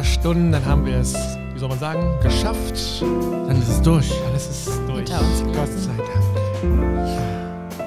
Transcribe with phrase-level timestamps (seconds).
[0.00, 1.14] paar Stunden, dann haben wir es,
[1.52, 3.02] wie soll man sagen, geschafft.
[3.02, 4.10] Dann ist es durch.
[4.24, 5.04] Dann ist es durch.
[5.04, 6.08] Gott sei Dank.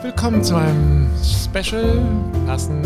[0.03, 2.05] Willkommen zu einem Special,
[2.45, 2.85] passend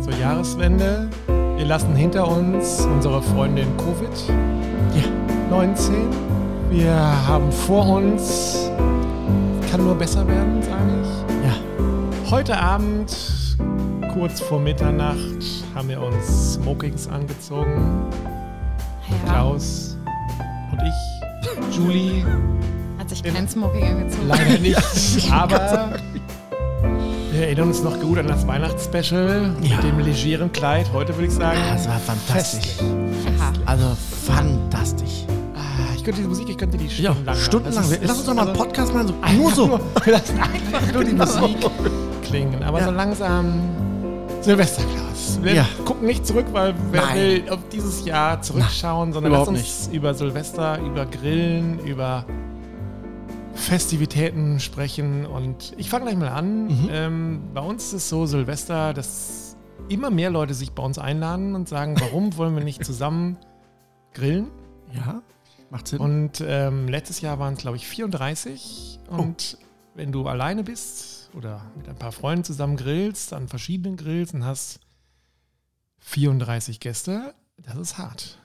[0.00, 1.08] zur Jahreswende.
[1.56, 5.92] Wir lassen hinter uns unsere Freundin Covid-19.
[6.70, 6.96] Wir
[7.28, 8.72] haben vor uns,
[9.70, 11.08] kann nur besser werden, sage ich.
[11.46, 11.54] Ja.
[12.30, 13.14] Heute Abend,
[14.14, 18.06] kurz vor Mitternacht, haben wir uns Smokings angezogen.
[19.08, 19.96] Ja, Klaus
[20.72, 22.26] und ich, Julie,
[22.98, 24.26] hat sich kein Smoking angezogen.
[24.26, 25.92] leider nicht, aber
[27.30, 29.76] wir erinnern uns noch gut an das Weihnachtsspecial Ja.
[29.76, 30.90] mit dem legeren Kleid.
[30.92, 32.70] Heute würde ich sagen, Ah, das war fantastisch.
[32.72, 32.88] festlich.
[33.64, 35.26] Also fantastisch.
[35.54, 37.44] Ah, ich könnte die Musik, ich könnte die Ja, stundenlang hören.
[37.44, 37.84] stundenlang.
[37.84, 39.06] Ist- Lass uns doch mal einen also- Podcast machen.
[39.08, 39.66] So, nur so.
[39.68, 41.56] Nur, wir lassen einfach nur die Musik
[42.24, 42.64] klingen.
[42.64, 42.86] Aber Ja.
[42.86, 43.60] so langsam
[44.40, 44.82] Silvester,
[45.40, 45.66] Wir Ja.
[45.84, 47.16] gucken nicht zurück, weil wer Nein.
[47.16, 52.24] will auf dieses Jahr zurückschauen, sondern lass uns über Silvester, über Grillen, über
[53.54, 55.26] Festivitäten sprechen.
[55.26, 56.64] Und ich fange gleich mal an.
[56.66, 56.88] Mhm.
[56.90, 59.56] Ähm, bei uns ist es so, Silvester, dass
[59.88, 63.36] immer mehr Leute sich bei uns einladen und sagen, warum wollen wir nicht zusammen
[64.14, 64.48] grillen?
[64.92, 65.22] Ja,
[65.70, 66.00] macht Sinn.
[66.00, 69.00] Und ähm, letztes Jahr waren es, glaube ich, 34.
[69.08, 69.58] Und
[69.94, 74.44] wenn du alleine bist oder mit ein paar Freunden zusammen grillst, an verschiedenen Grills und
[74.44, 74.80] hast
[76.00, 78.38] 34 Gäste, das ist hart.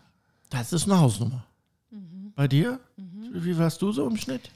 [0.50, 1.44] das ist eine Hausnummer.
[1.92, 2.34] Mhm.
[2.36, 2.80] Bei dir?
[3.32, 4.50] Wie warst du so im Schnitt?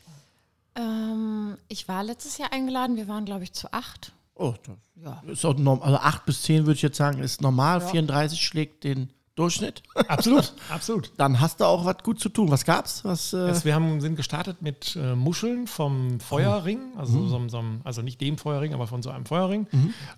[0.76, 2.96] Ähm, ich war letztes Jahr eingeladen.
[2.96, 4.14] Wir waren, glaube ich, zu acht.
[4.36, 5.24] Oh, das Ja.
[5.32, 7.80] ist auch norm also 8 bis 10 würde ich jetzt sagen, ist normal.
[7.82, 7.88] Ja.
[7.88, 9.84] 34 schlägt den Durchschnitt.
[10.08, 11.12] Absolut, absolut.
[11.18, 12.50] Dann hast du auch was gut zu tun.
[12.50, 13.04] Was gab's?
[13.06, 17.30] Was, äh, Also wir haben, sind gestartet mit äh, Muscheln vom Feuerring, also, Mhm.
[17.30, 19.68] so, so, also nicht dem Feuerring, aber von so einem Feuerring.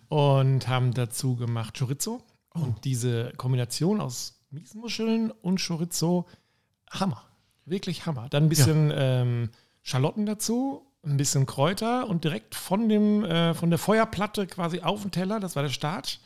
[0.08, 2.22] Und haben dazu gemacht Chorizo.
[2.64, 6.25] Und diese Kombination aus Miesmuscheln und Chorizo,
[6.90, 7.24] Hammer.
[7.66, 8.28] Wirklich Hammer.
[8.30, 9.50] Dann ein bisschen ähm,
[9.84, 15.02] Schalotten dazu, ein bisschen Kräuter und direkt von, dem, äh, von der Feuerplatte quasi auf
[15.02, 16.20] den Teller, das war der Start.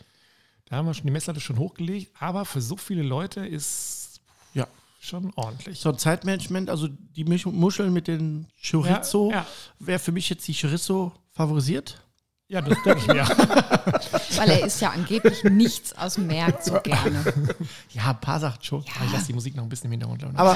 [0.66, 4.22] Da haben wir schon die Messlatte schon hochgelegt, aber für so viele Leute ist
[4.54, 4.68] ja.
[5.00, 5.80] schon ordentlich.
[5.80, 9.48] So Zeitmanagement, also die Muscheln mit den Chorizo, Ja, ja.
[9.80, 12.03] wäre für mich jetzt die Chorizo favorisiert.
[12.54, 13.26] Ja, das denke ich mir.
[14.38, 17.24] Weil er isst ja angeblich nichts aus dem Meer so gerne.
[17.90, 18.82] Ja, ein paar sagt schon.
[18.82, 20.38] Ich lasse die Musik noch ein bisschen im Hintergrund laufen.
[20.38, 20.56] Aber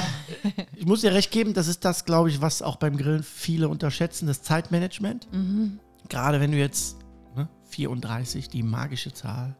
[0.76, 3.68] ich muss dir recht geben, das ist das, glaube ich, was auch beim Grillen viele
[3.68, 5.26] unterschätzen, das Zeitmanagement.
[6.08, 6.98] Gerade wenn du jetzt
[7.34, 9.56] ne, 34, die magische Zahl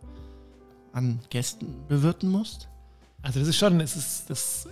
[0.93, 2.69] an Gästen bewirten musst.
[3.21, 4.69] also das ist schon, es ist, das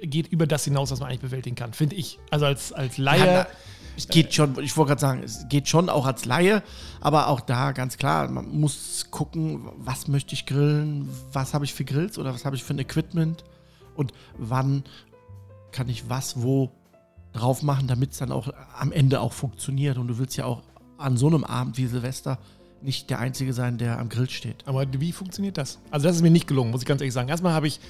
[0.00, 2.18] geht über das hinaus, was man eigentlich bewältigen kann, finde ich.
[2.30, 3.26] Also als, als Laie.
[3.26, 3.46] Ja,
[3.96, 6.62] es geht schon, ich wollte gerade sagen, es geht schon auch als Laie,
[7.00, 11.74] aber auch da ganz klar, man muss gucken, was möchte ich grillen, was habe ich
[11.74, 13.44] für Grills oder was habe ich für ein Equipment
[13.94, 14.84] und wann
[15.72, 16.70] kann ich was wo
[17.32, 19.98] drauf machen, damit es dann auch am Ende auch funktioniert.
[19.98, 20.62] Und du willst ja auch
[20.98, 22.38] an so einem Abend wie Silvester
[22.80, 24.66] nicht der Einzige sein, der am Grill steht.
[24.66, 25.78] aber wie funktioniert das?
[25.90, 27.28] Also das ist mir nicht gelungen, muss ich ganz ehrlich sagen.
[27.28, 27.80] Erstmal habe ich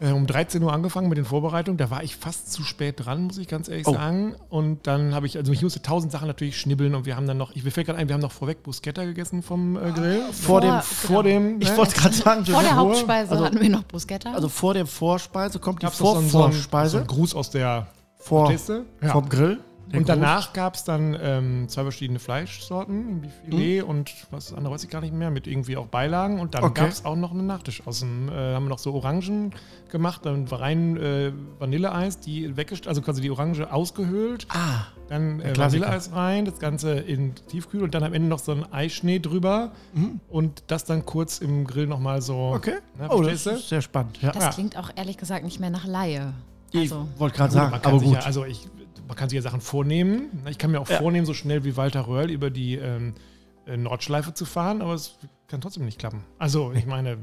[0.00, 1.78] um 13 Uhr angefangen mit den Vorbereitungen.
[1.78, 3.92] Da war ich fast zu spät dran, muss ich ganz ehrlich Oh.
[3.94, 4.34] sagen.
[4.50, 7.38] Und dann habe ich, also ich musste tausend Sachen natürlich schnibbeln und wir haben dann
[7.38, 10.22] noch, ich mir fällt gerade ein, wir haben noch vorweg Bruschetta gegessen vom äh, Grill.
[10.32, 11.76] Vor dem, Vor dem, ich ne?
[11.76, 12.76] wollte es gerade sagen, Vor der Uhr.
[12.76, 14.32] Hauptspeise also, hatten wir noch Bruschetta.
[14.32, 17.86] also vor der Vorspeise kommt die noch so so Vorvorspeise einen Gruß aus der
[18.18, 18.52] vor?
[18.52, 19.12] Ja.
[19.12, 19.60] vom Grill.
[19.92, 24.74] Der Und danach gab es dann ähm, zwei verschiedene Fleischsorten, irgendwie Filet und was andere
[24.74, 26.40] weiß ich gar nicht mehr, mit irgendwie auch Beilagen.
[26.40, 26.80] Und dann Okay.
[26.82, 29.52] gab es auch noch einen Nachtisch aus dem, äh, haben wir noch so Orangen
[29.90, 35.40] gemacht, dann war rein äh, Vanilleeis, die weggestellt, also quasi die Orange ausgehöhlt, Ah, dann
[35.40, 35.56] äh.
[35.56, 39.70] Vanilleeis rein, das Ganze in Tiefkühl und dann am Ende noch so ein Eischnee drüber
[40.28, 42.48] und das dann kurz im Grill nochmal so.
[42.50, 42.56] Mhm.
[42.56, 42.74] okay.
[42.98, 44.20] Ne, oh, das ist sehr spannend.
[44.20, 44.32] Ja.
[44.32, 46.32] das klingt auch ehrlich gesagt nicht mehr nach Laie.
[46.84, 48.18] Ich Also, wollte gerade sagen, man kann aber sich gut.
[48.18, 48.68] Ja, also ich,
[49.06, 50.42] man kann sich ja Sachen vornehmen.
[50.48, 50.98] Ich kann mir auch Ja.
[50.98, 53.14] vornehmen, so schnell wie Walter Röhrl über die ähm,
[53.66, 55.16] äh, Nordschleife zu fahren, aber es
[55.48, 56.24] kann trotzdem nicht klappen.
[56.38, 57.18] Also ich meine,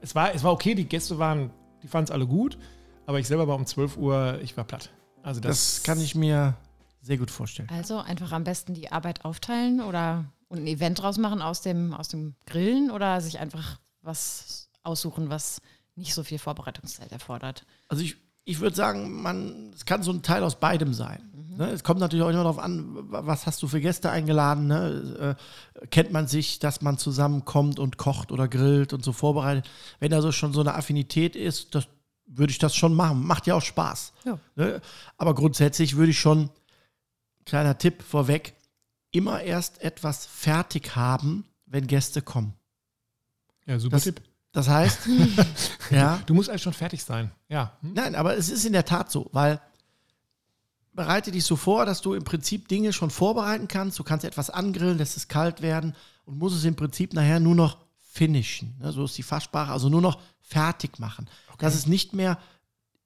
[0.00, 1.50] es war, es war okay, die Gäste waren,
[1.82, 2.58] die fanden es alle gut,
[3.06, 4.90] aber ich selber war um 12 Uhr, ich war platt.
[5.22, 6.54] Also das, das kann ich mir
[7.02, 7.68] sehr gut vorstellen.
[7.70, 11.92] also einfach am besten die Arbeit aufteilen oder und ein Event draus machen aus dem,
[11.92, 15.60] aus dem Grillen oder sich einfach was aussuchen, was
[15.96, 17.64] nicht so viel Vorbereitungszeit erfordert.
[17.88, 21.20] Also ich, ich würde sagen, man, es kann so ein Teil aus beidem sein.
[21.58, 21.68] Ne?
[21.70, 24.68] Es kommt natürlich auch immer darauf an, was hast du für Gäste eingeladen.
[24.68, 25.36] Ne?
[25.80, 29.68] Äh, kennt man sich, dass man zusammenkommt und kocht oder grillt und so vorbereitet.
[29.98, 31.88] Wenn da so schon so eine Affinität ist, das
[32.26, 33.26] würde ich das schon machen.
[33.26, 34.12] Macht ja auch Spaß.
[34.24, 34.38] Ja.
[34.54, 34.80] Ne?
[35.16, 36.50] Aber grundsätzlich würde ich schon,
[37.44, 38.54] kleiner Tipp vorweg,
[39.10, 42.54] immer erst etwas fertig haben, wenn Gäste kommen.
[43.66, 44.20] ja, super Das, Tipp.
[44.56, 45.00] Das heißt,
[45.90, 46.18] ja.
[46.24, 47.30] Du musst eigentlich schon fertig sein.
[47.46, 47.76] Ja.
[47.82, 47.92] Hm?
[47.92, 49.60] Nein, aber es ist in der Tat so, weil
[50.94, 53.98] bereite dich so vor, dass du im Prinzip Dinge schon vorbereiten kannst.
[53.98, 55.94] Du kannst etwas angrillen, lässt es kalt werden
[56.24, 58.78] und musst es im Prinzip nachher nur noch finishen.
[58.80, 58.92] Ne?
[58.92, 61.28] So ist die Fachsprache, also nur noch fertig machen.
[61.58, 62.38] Dass es nicht mehr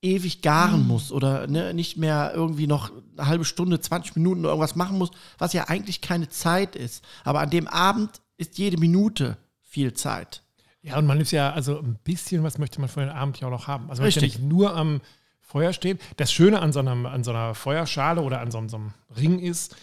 [0.03, 4.77] ewig garen muss oder ne, nicht mehr irgendwie noch eine halbe Stunde, 20 Minuten irgendwas
[4.77, 7.05] machen muss, was ja eigentlich keine Zeit ist.
[7.25, 10.45] Aber an dem Abend ist jede Minute viel Zeit.
[10.83, 13.49] Ja, und man ist ja, also ein bisschen was möchte man für den Abend ja
[13.49, 13.91] auch noch haben.
[13.91, 14.43] Also man möchte ja Richtig.
[14.43, 15.01] nicht nur am
[15.41, 15.99] Feuer stehen.
[16.17, 19.39] Das Schöne an so, einem, an so einer Feuerschale oder an so, so einem Ring
[19.41, 19.77] ist,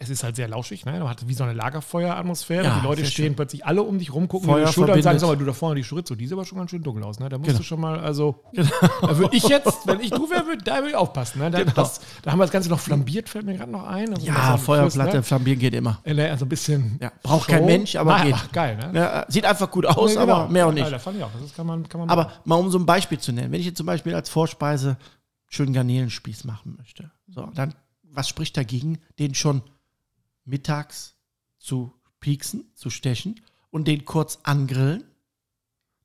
[0.00, 1.00] es ist halt sehr lauschig, ne?
[1.00, 2.64] Du hast wie so eine Lagerfeueratmosphäre.
[2.64, 3.34] Ja, die Leute stehen schön.
[3.36, 5.20] plötzlich alle um dich rum, gucken Feuer über die Schulter und sagen, verbindet.
[5.20, 7.18] sag mal, du da vorne die Chorizo, die sieht aber schon ganz schön dunkel aus,
[7.18, 7.28] ne?
[7.28, 7.58] Da musst Genau.
[7.58, 10.90] du schon mal, also, da würde ich jetzt, wenn ich du wäre, würd, da würde
[10.90, 11.50] ich aufpassen, ne?
[11.50, 11.72] Da, Genau.
[11.72, 14.14] das, da haben wir das Ganze noch flambiert, fällt mir gerade noch ein.
[14.14, 15.98] Also Ja, Feuerplatte, Fluss, flambieren geht immer.
[16.06, 16.30] ne?
[16.30, 16.98] Also ein bisschen.
[17.02, 18.34] Ja, braucht kein Mensch, aber Ah, geht.
[18.36, 18.90] Ach, geil, ne?
[18.94, 20.34] Ja, sieht einfach gut aus, Ja, genau.
[20.36, 20.92] aber mehr auch Ja, nicht.
[20.92, 21.30] da fand ich auch.
[21.42, 23.66] Das kann man, kann man Aber mal um so ein Beispiel zu nennen, wenn ich
[23.66, 24.96] jetzt zum Beispiel als Vorspeise
[25.48, 27.74] schönen Garnelenspieß machen möchte, so, dann,
[28.04, 29.62] was spricht dagegen, den schon
[30.48, 31.14] mittags
[31.58, 33.40] zu pieksen, zu stechen
[33.70, 35.04] und den kurz angrillen,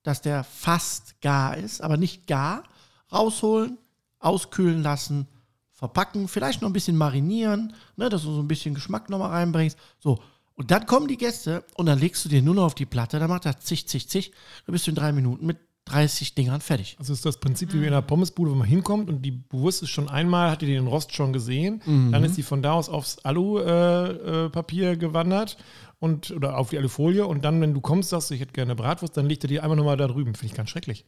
[0.03, 2.63] dass der fast gar ist, aber nicht gar,
[3.11, 3.77] rausholen,
[4.19, 5.27] auskühlen lassen,
[5.71, 9.77] verpacken, vielleicht noch ein bisschen marinieren, ne, dass du so ein bisschen Geschmack nochmal reinbringst.
[9.99, 10.19] So.
[10.55, 13.19] Und dann kommen die Gäste und dann legst du den nur noch auf die Platte,
[13.19, 14.31] dann macht er zig, zig, zig.
[14.65, 16.95] Dann bist du in drei Minuten mit 30 Dingern fertig.
[16.99, 19.89] Also ist das Prinzip wie in einer Pommesbude, wo man hinkommt und die Wurst ist
[19.89, 22.11] schon einmal, hat die den Rost schon gesehen, Mhm.
[22.11, 25.57] dann ist die von da aus aufs Alu-Papier äh, Papier gewandert
[25.99, 28.75] und oder auf die Alufolie und dann, wenn du kommst, sagst du, ich hätte gerne
[28.75, 30.35] Bratwurst, dann legt er die einfach nochmal da drüben.
[30.35, 31.05] Finde ich ganz schrecklich.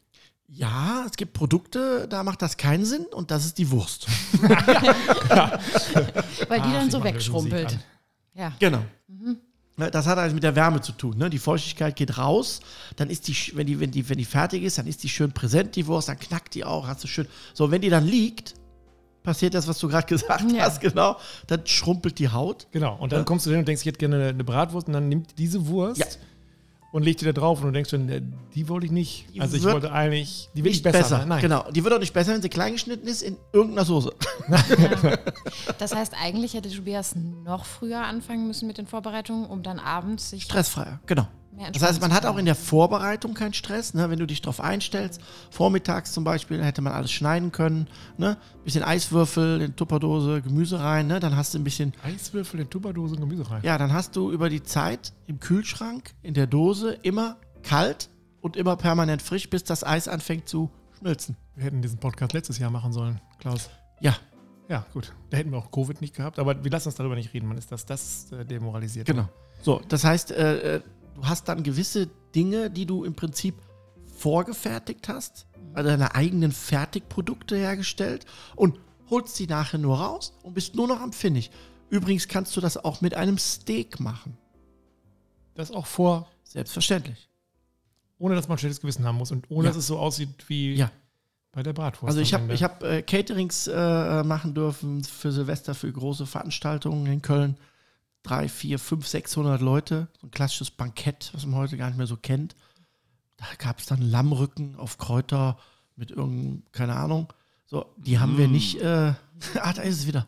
[0.48, 4.08] Ja, es gibt Produkte, da macht das keinen Sinn und das ist die Wurst.
[4.42, 4.50] Weil
[6.62, 7.80] die Ach, dann ich so mache wegschrumpelt.
[8.34, 8.54] Ja.
[8.60, 8.84] Genau.
[9.08, 9.38] Ne,
[9.78, 11.18] Das hat also mit der Wärme zu tun.
[11.18, 11.30] Ne?
[11.30, 12.62] Die Feuchtigkeit geht raus,
[12.96, 15.34] dann ist die, wenn die, wenn die, wenn die fertig ist, dann ist die schön
[15.34, 17.28] präsent, die Wurst, dann knackt die auch, hast du schön.
[17.54, 18.54] So, wenn die dann liegt,
[19.24, 20.64] passiert das, was du gerade gesagt Ja.
[20.64, 21.18] hast, genau,
[21.48, 22.68] dann schrumpelt die Haut.
[22.72, 22.96] Genau.
[22.98, 25.10] Und dann kommst du hin und denkst, ich hätte gerne eine, eine Bratwurst und dann
[25.10, 26.06] nimmt diese Wurst Ja.
[26.96, 28.22] Und legt die da drauf und du denkst äh,
[28.56, 29.26] die wollte ich nicht.
[29.34, 31.18] Die also ich wird wollte eigentlich, die will ich besser.
[31.18, 31.26] ne?
[31.26, 31.42] Nein.
[31.42, 31.70] Genau.
[31.70, 34.14] Die wird auch nicht besser, wenn sie klein geschnitten ist in irgendeiner Soße.
[35.78, 40.30] Das heißt, eigentlich hätte Tobias noch früher anfangen müssen mit den Vorbereitungen, um dann abends
[40.30, 41.28] sich Stressfreier, genau.
[41.56, 43.94] Mehr Das heißt, man hat auch in der Vorbereitung keinen Stress.
[43.94, 44.10] Ne?
[44.10, 45.22] Wenn du dich darauf einstellst,
[45.52, 47.88] vormittags zum Beispiel, hätte man alles schneiden können.
[48.18, 48.38] Ne?
[48.64, 51.08] Bisschen Eiswürfel in Tupperdose, Gemüse rein.
[51.08, 51.20] Ne?
[51.20, 53.62] Dann hast du ein bisschen, Eiswürfel in Tupperdose und Gemüse rein.
[53.64, 58.10] ja, dann hast du über die Zeit im Kühlschrank, in der Dose immer kalt
[58.42, 60.70] und immer permanent frisch, bis das Eis anfängt zu
[61.00, 61.36] schmilzen.
[61.56, 63.70] Wir hätten diesen Podcast letztes Jahr machen sollen, Klaus.
[64.02, 64.16] Ja,
[64.68, 65.14] Ja, gut.
[65.30, 67.48] Da hätten wir auch Covid nicht gehabt, aber wir lassen uns darüber nicht reden.
[67.48, 69.06] Man ist das, das äh, demoralisiert.
[69.08, 69.30] genau.
[69.62, 70.82] So, das heißt, äh, äh,
[71.16, 73.56] du hast dann gewisse Dinge, die du im Prinzip
[74.18, 78.26] vorgefertigt hast, also deine eigenen Fertigprodukte hergestellt
[78.56, 78.80] und
[79.10, 81.50] holst die nachher nur raus und bist nur noch am Finish.
[81.90, 84.38] Übrigens kannst du das auch mit einem Steak machen.
[85.54, 87.30] Das auch vor, Selbstverständlich.
[88.18, 89.70] ohne dass man ein schlechtes Gewissen haben muss und ohne Ja.
[89.72, 90.92] dass es so aussieht wie Ja.
[91.52, 92.10] bei der Bratwurst.
[92.10, 97.06] Also ich habe ich hab, äh, Caterings äh, machen dürfen für Silvester, für große Veranstaltungen
[97.06, 97.58] in Köln.
[98.26, 100.08] Drei, vier, fünf, 600 Leute.
[100.20, 102.56] So ein klassisches Bankett, was man heute gar nicht mehr so kennt.
[103.38, 105.60] Da gab es dann Lammrücken auf Kräuter
[105.96, 107.32] mit irgendeinem, keine Ahnung.
[107.68, 108.82] So, die haben wir nicht.
[108.82, 109.14] Äh,
[109.62, 110.26] ah, da ist es wieder.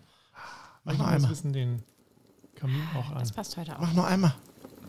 [0.84, 1.30] Mach Ich noch einmal.
[1.32, 1.82] bisschen den
[2.56, 3.20] Kamin auch an.
[3.20, 3.82] Das passt heute auch.
[3.82, 4.36] Mach noch einmal.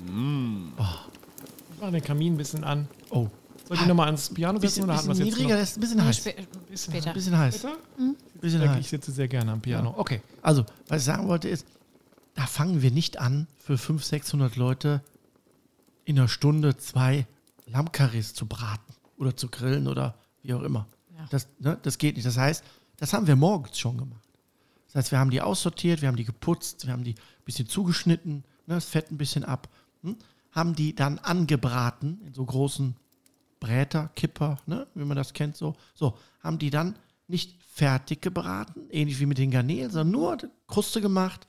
[0.06, 2.88] Ich mache den Kamin ein bisschen an.
[3.10, 3.28] Oh,
[3.66, 5.70] Soll ich nochmal ans Piano setzen bisschen, oder hatten wir bisschen es jetzt niedriger, das
[5.70, 6.16] ist ein bisschen heiß.
[6.18, 6.34] spä
[6.76, 7.08] später.
[7.08, 7.62] Ein bisschen heiß.
[7.62, 7.78] Bitte?
[8.40, 8.80] Bisschen Ja, heiß.
[8.80, 9.94] Ich sitze sehr gerne am Piano.
[9.96, 10.20] Okay.
[10.42, 11.66] Also, was ich sagen wollte ist,
[12.38, 15.02] da fangen wir nicht an, für 500, 600 Leute
[16.04, 17.26] in einer Stunde zwei
[17.66, 20.14] Lammkarrees zu braten oder zu grillen oder
[20.44, 20.86] wie auch immer.
[21.16, 21.26] Ja.
[21.30, 22.28] Das, ne, das geht nicht.
[22.28, 22.62] Das heißt,
[22.96, 24.22] das haben wir morgens schon gemacht.
[24.86, 27.68] Das heißt, wir haben die aussortiert, wir haben die geputzt, wir haben die ein bisschen
[27.68, 29.68] zugeschnitten, ne, das Fett ein bisschen ab,
[30.02, 30.14] hm,
[30.52, 32.94] haben die dann angebraten in so großen
[33.58, 35.74] Bräter, Kipper, ne, wie man das kennt, so.
[35.92, 36.94] So, haben die dann
[37.26, 41.48] nicht fertig gebraten, ähnlich wie mit den Garnelen, sondern nur Kruste gemacht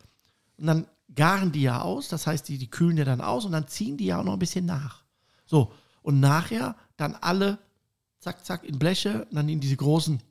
[0.59, 3.51] und dann garen die ja aus, das heißt, die, die kühlen ja dann aus und
[3.51, 5.03] dann ziehen die ja auch noch ein bisschen nach.
[5.45, 7.59] So, und nachher dann alle
[8.19, 10.21] zack, zack in Bleche, dann in diese großen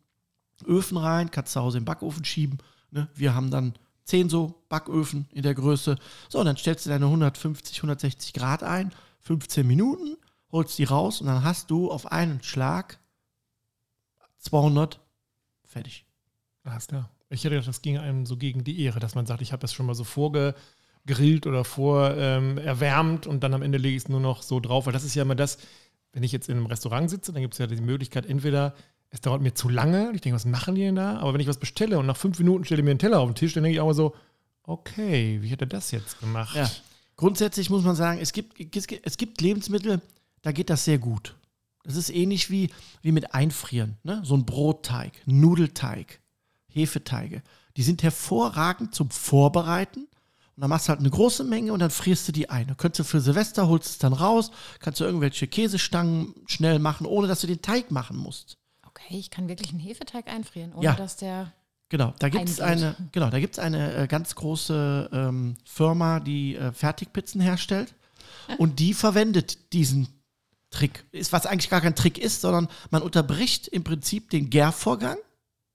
[0.66, 2.58] Öfen rein, kannst zu Hause im Backofen schieben.
[2.90, 3.08] Ne?
[3.14, 5.96] Wir haben dann 10 so Backöfen in der Größe.
[6.28, 10.16] So, und dann stellst du deine 150, 160 Grad ein, 15 Minuten,
[10.50, 12.98] holst die raus und dann hast du auf einen Schlag
[14.38, 15.00] 200
[15.64, 16.06] fertig.
[16.64, 17.10] Alles klar.
[17.30, 19.60] Ich hätte gedacht, das ging einem so gegen die Ehre, dass man sagt, ich habe
[19.60, 22.58] das schon mal so vorgegrillt oder vor ähm,
[23.26, 25.22] und dann am Ende lege ich es nur noch so drauf, weil das ist ja
[25.22, 25.58] immer das,
[26.12, 28.74] wenn ich jetzt in einem Restaurant sitze, dann gibt es ja die Möglichkeit, entweder
[29.10, 31.18] es dauert mir zu lange, ich denke, was machen die denn da?
[31.18, 33.34] Aber wenn ich was bestelle und nach fünf Minuten stelle mir einen Teller auf den
[33.34, 34.14] Tisch, dann denke ich auch mal so,
[34.64, 36.54] okay, wie hat er das jetzt gemacht?
[36.56, 36.70] Ja.
[37.16, 40.00] Grundsätzlich muss man sagen, es gibt, es gibt- es gibt Lebensmittel,
[40.42, 41.34] da geht das sehr gut.
[41.84, 42.70] Das ist ähnlich wie,
[43.02, 43.96] wie mit Einfrieren.
[44.02, 44.20] Ne?
[44.24, 46.20] So ein Brotteig, Nudelteig,
[46.72, 47.42] Hefeteige.
[47.76, 50.00] Die sind hervorragend zum Vorbereiten.
[50.56, 52.66] Und dann machst du halt eine große Menge und dann frierst du die ein.
[52.66, 57.06] Dann könntest du für Silvester, holst es dann raus, kannst du irgendwelche Käsestangen schnell machen,
[57.06, 58.56] ohne dass du den Teig machen musst.
[58.84, 60.94] Okay, ich kann wirklich einen Hefeteig einfrieren, ohne Ja.
[60.94, 61.52] dass der.
[61.90, 66.56] Genau, da gibt es eine, genau, da gibt's eine äh, ganz große ähm, Firma, die
[66.56, 67.94] äh, Fertigpizzen herstellt.
[68.58, 70.08] Und die verwendet diesen
[70.70, 71.04] Trick.
[71.12, 75.16] Ist, was eigentlich gar kein Trick ist, sondern man unterbricht im Prinzip den Gärvorgang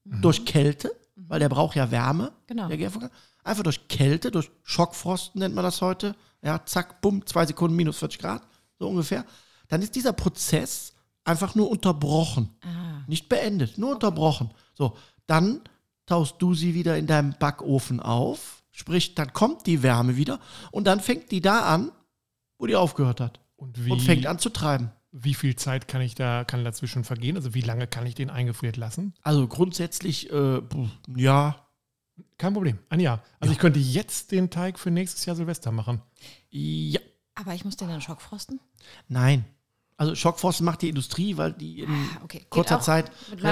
[0.05, 2.67] durch Kälte, weil der braucht ja Wärme, Genau.
[2.67, 3.10] der Gärvorgang.
[3.43, 6.15] Einfach durch Kälte, durch Schockfrosten nennt man das heute.
[6.41, 8.41] Ja, zack, bumm, zwei Sekunden minus 40 Grad,
[8.79, 9.25] so ungefähr.
[9.67, 10.93] Dann ist dieser Prozess
[11.24, 12.50] einfach nur unterbrochen.
[12.62, 14.51] Ah, Nicht beendet, nur unterbrochen.
[14.74, 15.62] So, dann
[16.05, 20.39] taust du sie wieder in deinem Backofen auf, sprich, dann kommt die Wärme wieder
[20.72, 21.91] und dann fängt die da an,
[22.57, 23.39] wo die aufgehört hat.
[23.55, 24.91] Und wie, Und fängt an zu treiben.
[25.15, 27.36] Wie viel Zeit kann ich da, kann dazwischen vergehen?
[27.38, 29.13] Also wie lange kann ich den eingefriert lassen?
[29.22, 30.62] Also grundsätzlich, äh,
[31.15, 31.55] ja,
[32.38, 32.79] Kein Problem.
[32.89, 33.24] Ein Jahr.
[33.39, 36.01] Also ich könnte jetzt den Teig für nächstes Jahr Silvester machen.
[36.50, 37.00] ja,
[37.36, 38.60] aber ich muss den dann schockfrosten?
[39.08, 39.46] nein.
[39.96, 42.39] Also Schockfrosten macht die Industrie, weil die in Ah, okay.
[42.39, 43.12] Geht kurzer auch Zeit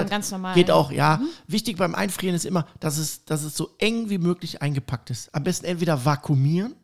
[0.10, 1.22] ganz normalen- geht auch, ja.
[1.48, 5.34] Wichtig beim Einfrieren ist immer, dass es, dass es so eng wie möglich eingepackt ist.
[5.36, 6.76] Am besten entweder vakuumieren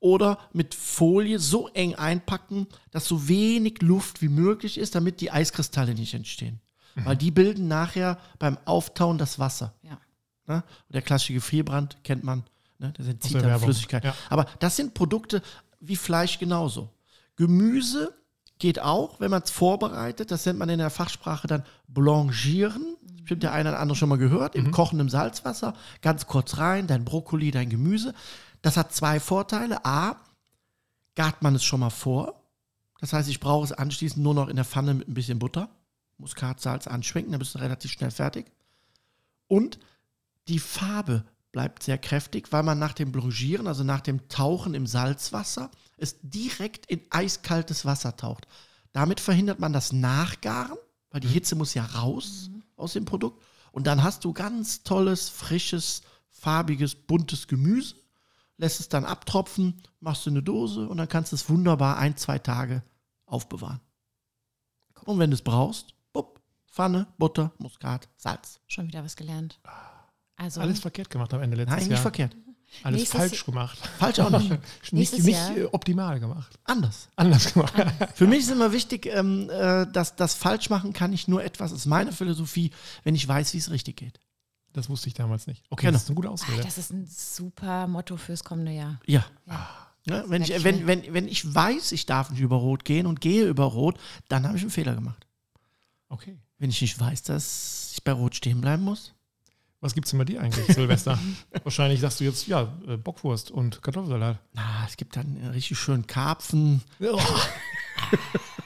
[0.00, 5.30] oder mit Folie so eng einpacken, dass so wenig Luft wie möglich ist, damit die
[5.30, 6.60] Eiskristalle nicht entstehen.
[7.04, 9.72] Weil die bilden nachher beim Auftauen das Wasser.
[9.82, 9.98] Ja.
[10.46, 10.64] Ne?
[10.88, 12.42] Und der klassische Gefrierbrand kennt man,
[12.78, 12.92] ne?
[12.96, 14.02] das entzieht der dann Werbung, Flüssigkeit.
[14.04, 14.14] ja.
[14.30, 15.40] Aber das sind Produkte
[15.80, 16.90] wie Fleisch genauso.
[17.36, 18.14] Gemüse
[18.58, 22.96] geht auch, wenn man es vorbereitet, das nennt man in der Fachsprache dann blanchieren.
[23.06, 24.66] Das Bestimmt der eine oder andere schon mal gehört, Mhm.
[24.66, 28.12] im kochendem Salzwasser, ganz kurz rein, dein Brokkoli, dein Gemüse.
[28.62, 29.84] Das hat zwei Vorteile.
[29.84, 30.16] A,
[31.14, 32.42] gart man es schon mal vor.
[33.00, 35.68] Das heißt, ich brauche es anschließend nur noch in der Pfanne mit ein bisschen Butter,
[36.18, 38.50] Muskatsalz anschwenken, dann bist du relativ schnell fertig.
[39.46, 39.78] Und
[40.48, 44.86] die Farbe bleibt sehr kräftig, weil man nach dem Blanchieren, also nach dem Tauchen im
[44.86, 48.46] Salzwasser, es direkt in eiskaltes Wasser taucht.
[48.92, 50.76] Damit verhindert man das Nachgaren,
[51.10, 53.42] weil die Hitze muss ja raus aus dem Produkt.
[53.72, 57.96] Und dann hast du ganz tolles, frisches, farbiges, buntes Gemüse,
[58.58, 62.16] lässt es dann abtropfen, machst du eine Dose und dann kannst du es wunderbar ein,
[62.16, 62.82] zwei Tage
[63.26, 63.80] aufbewahren.
[65.04, 68.60] Und wenn du es brauchst, bupp, Pfanne, Butter, Muskat, Salz.
[68.66, 69.58] Schon wieder was gelernt.
[70.36, 71.90] Also, Alles verkehrt gemacht am Ende letztes Nein, Jahr.
[71.90, 72.36] nicht verkehrt.
[72.82, 73.78] Alles Nächstes falsch gemacht.
[73.98, 74.50] Falsch auch nicht.
[74.92, 76.58] nicht nicht Jahr- optimal gemacht.
[76.64, 77.08] Anders.
[77.16, 77.72] Anders gemacht.
[78.14, 81.72] Für mich ist immer wichtig, ähm, äh, dass das falsch machen kann ich nur etwas,
[81.72, 82.70] ist meine Philosophie,
[83.04, 84.20] wenn ich weiß, wie es richtig geht.
[84.72, 85.64] Das wusste ich damals nicht.
[85.70, 85.92] Okay, Genau.
[85.94, 86.62] das ist eine gute ah, Ausrede.
[86.62, 89.00] das ist ein super Motto fürs kommende Jahr.
[89.06, 89.24] Ja.
[89.46, 89.68] Ja.
[90.04, 92.84] Ja, wenn, ich, merk ich wenn, wenn, wenn ich weiß, ich darf nicht über Rot
[92.84, 93.98] gehen und gehe über Rot,
[94.28, 95.26] dann habe ich einen Fehler gemacht.
[96.08, 96.38] Okay.
[96.58, 99.12] Wenn ich nicht weiß, dass ich bei Rot stehen bleiben muss.
[99.80, 101.18] Was gibt's denn bei dir eigentlich, Silvester?
[101.62, 104.38] Wahrscheinlich sagst du jetzt, ja, äh, Bockwurst und Kartoffelsalat.
[104.54, 106.82] Na, es gibt dann äh, richtig schön Karpfen.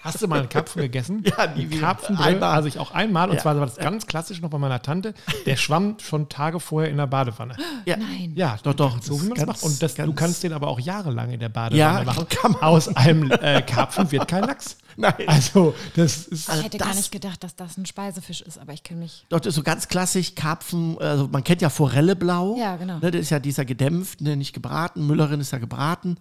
[0.03, 1.23] Hast du mal einen Karpfen gegessen?
[1.25, 1.81] Ja, nie wieder.
[1.81, 2.55] Karpfenbrühe, Einmal.
[2.57, 3.29] also ich auch einmal.
[3.31, 3.43] Und Ja.
[3.43, 5.15] zwar war das ganz klassisch noch bei meiner Tante.
[5.47, 7.55] Der schwamm schon Tage vorher in der Badewanne.
[7.85, 7.97] Ja.
[7.97, 8.33] Nein.
[8.37, 9.63] Ja, Doch, doch, So wie man das ist macht.
[9.63, 12.27] Und das, du kannst den aber auch jahrelang in der Badewanne Ja, machen.
[12.31, 12.63] kann man.
[12.63, 14.77] Aus einem äh, Karpfen wird kein Lachs.
[14.97, 15.15] Nein.
[15.27, 16.49] Also, das ist.
[16.49, 19.25] Ich hätte gar das- nicht gedacht, dass das ein Speisefisch ist, aber ich kenne mich.
[19.31, 22.57] Doch, das ist so ganz klassisch Karpfen, also man kennt ja Forelle blau.
[22.59, 22.99] Ja, genau.
[22.99, 25.07] Ne, das ist ja dieser gedämpft, ne, nicht gebraten.
[25.07, 26.19] Müllerin ist ja gebraten.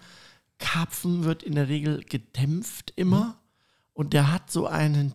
[0.62, 3.42] Karpfen wird in der Regel gedämpft immer.
[3.94, 5.14] Und der hat so einen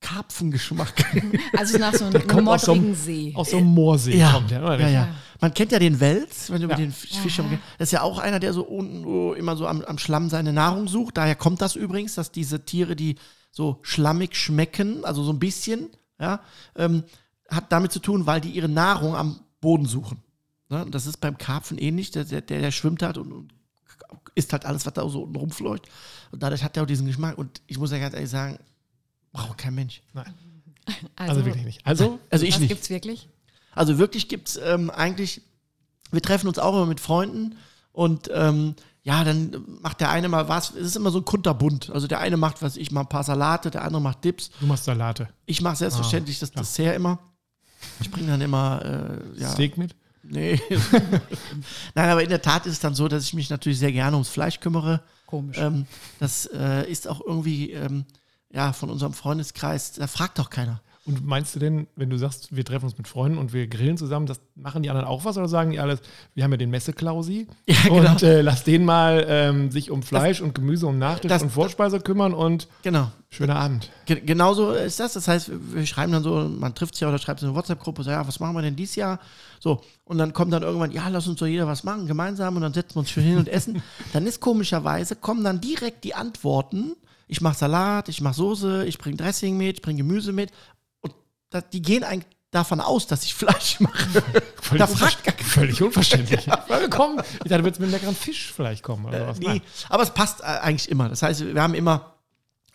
[0.00, 0.92] Karpfengeschmack.
[1.56, 3.32] Also nach so einem kommt aus so einem- modrigen See.
[3.36, 4.80] Aus so einem Moorsee ja, kommt der, oder?
[4.80, 4.92] ja, ja.
[5.06, 5.14] Ja.
[5.40, 6.80] Man kennt ja den Wels, wenn du über Ja.
[6.80, 7.36] den Fisch Fisch
[7.78, 10.88] das ist ja auch einer, der so unten immer so am, am Schlamm seine Nahrung
[10.88, 11.16] sucht.
[11.16, 13.16] Daher kommt das übrigens, dass diese Tiere, die
[13.50, 16.40] so schlammig schmecken, also so ein bisschen, ja,
[16.76, 17.04] ähm,
[17.48, 20.22] hat damit zu tun, weil die ihre Nahrung am Boden suchen.
[20.68, 20.86] Ne?
[20.90, 23.54] Das ist beim Karpfen ähnlich, der, der, der schwimmt halt und, und
[24.34, 25.86] isst halt alles, was da so unten rumfleucht.
[26.30, 27.38] Und dadurch hat er auch diesen Geschmack.
[27.38, 28.58] Und ich muss ja ganz ehrlich sagen,
[29.32, 30.02] braucht kein Mensch.
[30.12, 30.32] Nein,
[31.16, 31.86] also wirklich nicht.
[31.86, 32.68] Also, Also ich was nicht.
[32.68, 33.28] gibt's wirklich?
[33.72, 35.42] Also wirklich gibt es ähm, eigentlich,
[36.10, 37.56] wir treffen uns auch immer mit Freunden
[37.92, 40.70] und ähm, ja, dann macht der eine mal was.
[40.70, 41.90] Es ist immer so ein kunterbunt.
[41.90, 44.50] Also der eine macht was, ich mache ein paar Salate, der andere macht Dips.
[44.60, 45.28] du machst Salate.
[45.44, 47.18] Ich mache selbstverständlich das Dessert immer.
[48.00, 48.80] Ich bringe dann immer,
[49.36, 49.94] äh, ja, Steak mit?
[50.28, 50.60] Nee.
[51.94, 54.16] Nein, aber in der Tat ist es dann so, dass ich mich natürlich sehr gerne
[54.16, 55.02] ums Fleisch kümmere.
[55.26, 55.58] Komisch.
[55.58, 55.86] Ähm,
[56.20, 58.04] das äh, ist auch irgendwie, ähm,
[58.52, 60.80] ja, von unserem Freundeskreis, da fragt doch keiner.
[61.06, 63.98] Und meinst du denn, wenn du sagst, wir treffen uns mit Freunden und wir grillen
[63.98, 66.00] zusammen, das machen die anderen auch was oder sagen die alles,
[66.34, 68.10] wir haben ja den Messeklausi Ja, genau.
[68.12, 71.50] und äh, lass den mal ähm, sich um Fleisch und Gemüse, um Nachtisch das- und
[71.50, 73.10] Vorspeise kümmern und Genau.
[73.28, 73.90] schöner Abend.
[74.06, 75.12] Ge genauso ist das.
[75.12, 77.54] Das heißt, wir wir schreiben dann so, man trifft sich ja oder schreibt so eine
[77.54, 79.20] WhatsApp-Gruppe, so, ja, was machen wir denn dieses Jahr?
[79.60, 82.62] So, und dann kommt dann irgendwann, ja, lass uns doch jeder was machen, gemeinsam, und
[82.62, 83.82] dann setzen wir uns schön hin und essen.
[84.14, 86.94] dann ist komischerweise, kommen dann direkt die Antworten,
[87.26, 90.50] ich mache Salat, ich mache Soße, ich bringe Dressing mit, ich bringe Gemüse mit.
[91.62, 94.06] Die gehen eigentlich davon aus, dass ich Fleisch mache.
[94.62, 96.46] Völlig, Da fragt unver- völlig unverständlich.
[96.68, 99.06] Weil kommen, ich dachte, du würdest mit einem leckeren Fisch vielleicht kommen.
[99.06, 99.38] Oder was.
[99.38, 99.60] Nee, Nein.
[99.88, 101.08] aber es passt äh, eigentlich immer.
[101.08, 102.14] Das heißt, wir haben immer,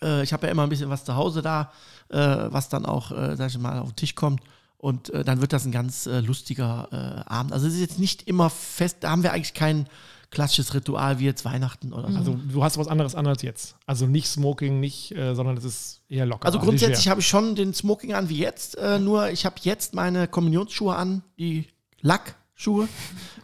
[0.01, 1.71] äh, ich habe ja immer ein bisschen was zu Hause da,
[2.09, 4.41] äh, was dann auch, äh, sag ich mal, auf den Tisch kommt.
[4.77, 6.87] Und äh, dann wird das ein ganz äh, lustiger
[7.25, 7.51] äh, Abend.
[7.53, 9.87] Also es ist jetzt nicht immer fest, da haben wir eigentlich kein
[10.31, 12.17] klassisches Ritual wie jetzt Weihnachten oder so.
[12.17, 13.75] Also du hast was anderes an als jetzt.
[13.85, 16.45] Also nicht Smoking, nicht, äh, sondern es ist eher locker.
[16.45, 19.93] Also grundsätzlich habe ich schon den Smoking an wie jetzt, äh, nur ich habe jetzt
[19.93, 21.67] meine Kommunionsschuhe an, die
[22.01, 22.87] Lackschuhe,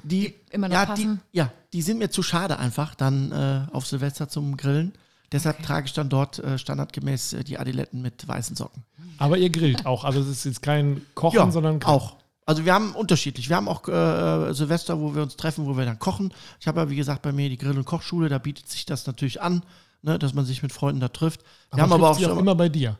[0.04, 1.22] die immer noch ja, passen?
[1.34, 4.94] Die, ja, die sind mir zu schade einfach dann äh, auf Silvester zum Grillen.
[5.32, 8.84] Deshalb trage ich dann dort äh, standardgemäß äh, die Adiletten mit weißen Socken.
[9.18, 10.04] Aber ihr grillt auch.
[10.04, 12.18] Also es ist jetzt kein Kochen, sondern auch.
[12.46, 13.50] Also wir haben unterschiedlich.
[13.50, 16.34] Wir haben auch äh, Silvester, wo wir uns treffen, wo wir dann kochen.
[16.60, 19.08] Ich habe ja, wie gesagt, bei mir die Grill- und Kochschule, da bietet sich das
[19.08, 19.64] natürlich an,
[20.04, 21.42] ne, dass man sich mit Freunden da trifft.
[21.74, 23.00] Wir haben aber auch schon immer bei dir.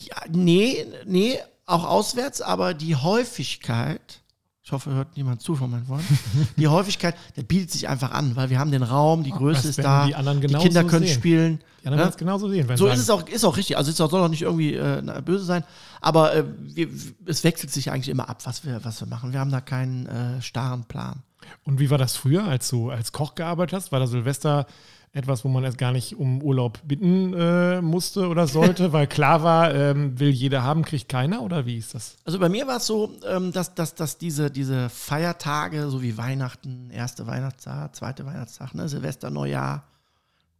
[0.00, 4.20] Ja, nee, nee, auch auswärts, aber die Häufigkeit,
[4.66, 6.18] ich hoffe, hört niemand zu von meinen Freunden,
[6.56, 9.78] die Häufigkeit, der bietet sich einfach an, weil wir haben den Raum, die Größe ist
[9.78, 11.14] da, die die Kinder können sehen.
[11.14, 11.60] spielen.
[11.82, 11.98] Die anderen Ja?
[11.98, 12.76] werden es genauso sehen.
[12.76, 13.76] So ist es auch, ist auch richtig.
[13.76, 15.62] Also es soll auch nicht irgendwie äh, böse sein,
[16.00, 16.88] aber äh, wir,
[17.26, 19.32] es wechselt sich eigentlich immer ab, was wir, was wir machen.
[19.32, 21.22] Wir haben da keinen äh, starren Plan.
[21.62, 23.92] Und wie war das früher, als du als Koch gearbeitet hast?
[23.92, 24.66] War da Silvester
[25.16, 29.42] etwas, wo man erst gar nicht um Urlaub bitten äh, musste oder sollte, weil klar
[29.42, 31.40] war, ähm, will jeder haben, kriegt keiner?
[31.40, 32.16] Oder wie ist das?
[32.24, 36.18] Also bei mir war es so, ähm, dass, dass, dass diese, diese Feiertage, so wie
[36.18, 39.84] Weihnachten, erste Weihnachtstag, zweite Weihnachtstag, ne, Silvester, Neujahr,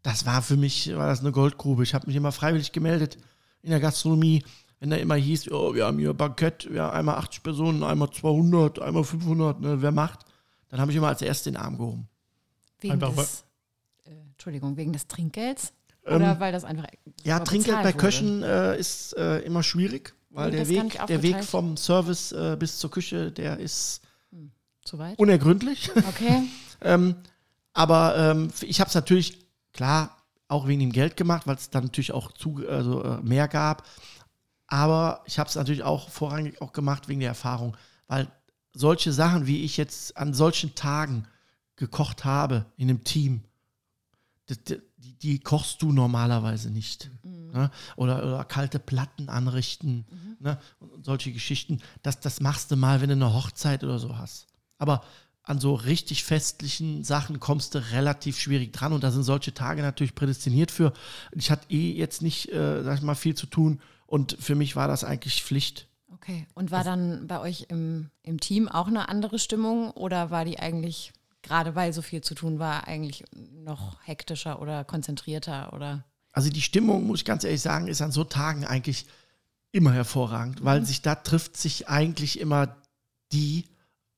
[0.02, 1.82] das war für mich, war das eine Goldgrube.
[1.82, 3.18] Ich habe mich immer freiwillig gemeldet
[3.60, 4.42] in der Gastronomie,
[4.80, 8.80] wenn da immer hieß, oh, wir haben hier Bankett, ja, einmal 80 Personen, einmal 200,
[8.80, 10.20] einmal 500, ne, wer macht?
[10.70, 12.08] Dann habe ich immer als Erster den Arm gehoben.
[12.80, 13.45] Wegen Einfach des,
[14.46, 15.72] Entschuldigung, wegen des Trinkgelds?
[16.04, 16.87] Ähm, Oder weil das einfach.
[17.24, 17.92] Ja, Trinkgeld bei?
[17.92, 22.56] Köchen äh, ist äh, immer schwierig, weil Nee, der Weg, der Weg vom Service äh,
[22.56, 24.02] bis zur Küche, der ist
[24.85, 25.18] Zu weit?
[25.18, 25.90] unergründlich.
[25.96, 26.42] Okay.
[26.82, 27.16] Ähm,
[27.72, 29.38] aber ähm, ich habe es natürlich,
[29.72, 30.14] klar,
[30.46, 33.87] auch wegen dem Geld gemacht, weil es dann natürlich auch zu, also, äh, mehr gab.
[34.66, 37.78] Aber ich habe es natürlich auch vorrangig auch gemacht wegen der Erfahrung,
[38.09, 38.28] weil
[38.74, 41.26] solche Sachen, wie ich jetzt an solchen Tagen
[41.76, 43.40] gekocht habe in einem Team,
[44.46, 47.11] das, die, die kochst du normalerweise nicht.
[47.22, 47.70] Ne?
[47.96, 50.06] Oder, oder kalte Platten anrichten
[50.40, 50.59] ne?
[50.78, 51.80] und, und solche Geschichten.
[52.02, 54.46] Das, das machst du mal, wenn du eine Hochzeit oder so hast.
[54.78, 55.02] Aber
[55.42, 59.80] an so richtig festlichen Sachen kommst du relativ schwierig dran und da sind solche Tage
[59.80, 60.92] natürlich prädestiniert für.
[61.32, 64.74] Ich hatte eh jetzt nicht, äh, sag ich mal, viel zu tun und für mich
[64.74, 65.88] war das eigentlich Pflicht.
[66.12, 66.46] Okay.
[66.54, 70.59] Und war dann bei euch im, im Team auch eine andere Stimmung oder war die
[70.59, 71.12] eigentlich,
[71.46, 76.04] gerade weil so viel zu tun war, eigentlich noch hektischer oder konzentrierter oder?
[76.32, 79.06] Also die Stimmung, muss ich ganz ehrlich sagen, ist an so Tagen eigentlich
[79.72, 82.76] immer hervorragend, weil sich da trifft sich eigentlich immer
[83.32, 83.64] die,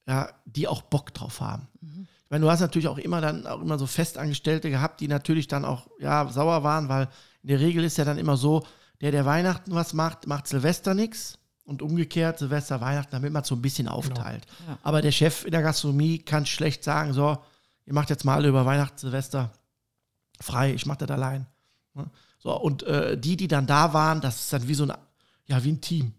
[0.06, 1.68] ja, die auch Bock drauf haben.
[1.80, 5.48] Ich meine, du hast natürlich auch immer dann auch immer so Festangestellte gehabt, die natürlich
[5.48, 7.08] dann auch ja, sauer waren, weil
[7.42, 8.66] in der Regel ist ja dann immer so,
[9.00, 11.37] der, der Weihnachten was macht, macht Silvester nichts
[11.68, 14.46] und umgekehrt Silvester, Weihnachten, damit man es so ein bisschen aufteilt.
[14.66, 14.78] Ja.
[14.82, 17.36] Aber der Chef in der Gastronomie kann schlecht sagen, so,
[17.84, 19.52] ihr macht jetzt mal alle über Weihnachten, Silvester
[20.40, 21.46] frei, ich mache das allein.
[21.92, 22.08] Ne?
[22.38, 24.94] So, und äh, die, die dann da waren, das ist dann wie so ein,
[25.46, 26.14] ja, wie ein Team.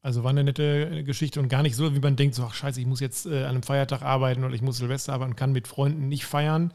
[0.00, 2.80] Also war eine nette Geschichte und gar nicht so, wie man denkt, so, ach scheiße,
[2.80, 5.52] ich muss jetzt äh, an einem Feiertag arbeiten oder ich muss Silvester arbeiten und kann
[5.52, 6.72] mit Freunden nicht feiern.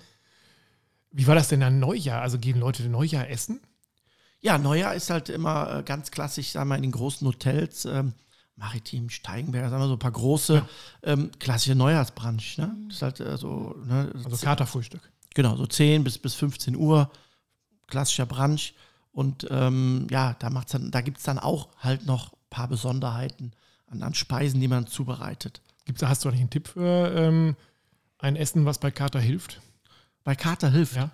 [1.12, 2.22] Wie war das denn an Neujahr?
[2.22, 3.60] Also gehen Leute Neujahr essen?
[4.42, 8.14] Ja, Neujahr ist halt immer äh, ganz klassisch, sagen wir, in den großen Hotels, ähm,
[8.56, 10.68] Maritim, Steigenberg, sagen wir so ein paar große,
[11.04, 12.58] ähm, klassische Neujahrsbrunch.
[12.58, 12.76] Ne?
[12.88, 14.12] Das ist halt äh, so, ne?
[14.24, 15.02] Also Katerfrühstück.
[15.36, 17.12] Genau, so 10 bis, bis 15 Uhr,
[17.86, 18.74] klassischer Brunch.
[19.12, 22.68] Und ähm, ja, da, macht's dann, da gibt es dann auch halt noch ein paar
[22.68, 23.52] Besonderheiten
[23.88, 25.62] an, an Speisen, die man zubereitet.
[25.86, 27.56] Gibt's, hast du eigentlich einen Tipp für ähm,
[28.20, 29.62] ein Essen, was bei Kater hilft?
[30.24, 31.12] Bei Kater hilft Ja.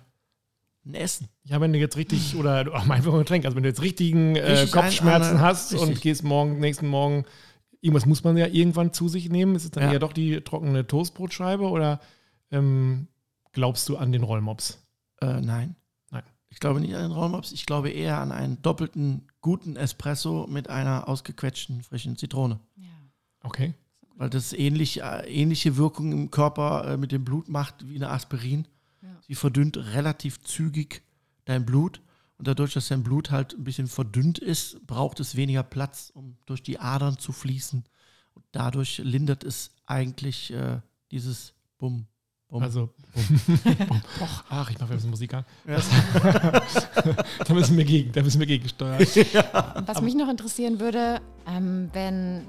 [0.86, 1.28] Ein Essen.
[1.44, 4.36] Ja, wenn du jetzt richtig, oder auch einfach ein Getränk, also wenn du jetzt richtigen
[4.36, 6.00] äh, Kopfschmerzen hast und richtig.
[6.02, 7.24] gehst morgen, nächsten Morgen,
[7.80, 9.54] irgendwas muss man ja irgendwann zu sich nehmen.
[9.56, 9.92] Ist es dann Ja.
[9.92, 12.00] eher doch die trockene Toastbrotscheibe oder
[12.50, 13.08] ähm,
[13.52, 14.82] glaubst du an den Rollmops?
[15.20, 15.76] Äh, nein.
[16.10, 16.22] Nein.
[16.48, 17.52] Ich glaube nicht an den Rollmops.
[17.52, 22.60] Ich glaube eher an einen doppelten guten Espresso mit einer ausgequetschten frischen Zitrone.
[22.76, 22.88] Ja.
[23.42, 23.74] Okay.
[24.16, 28.10] Weil das ähnlich, äh, ähnliche Wirkung im Körper äh, mit dem Blut macht wie eine
[28.10, 28.66] Aspirin.
[29.04, 29.20] Ja.
[29.20, 31.02] Sie verdünnt relativ zügig
[31.44, 32.00] dein Blut.
[32.38, 36.36] Und dadurch, dass dein Blut halt ein bisschen verdünnt ist, braucht es weniger Platz, um
[36.46, 37.84] durch die Adern zu fließen.
[38.34, 42.06] Und dadurch lindert es eigentlich äh, dieses Bumm.
[42.48, 42.62] Bumm.
[42.62, 43.40] Also, bumm,
[43.88, 44.02] bumm.
[44.48, 45.44] ach, ich mache ein bisschen Musik an.
[45.64, 48.98] da müssen wir gegen, da müssen wir gegensteuern.
[49.74, 52.46] Und was mich noch interessieren würde, ähm, wenn,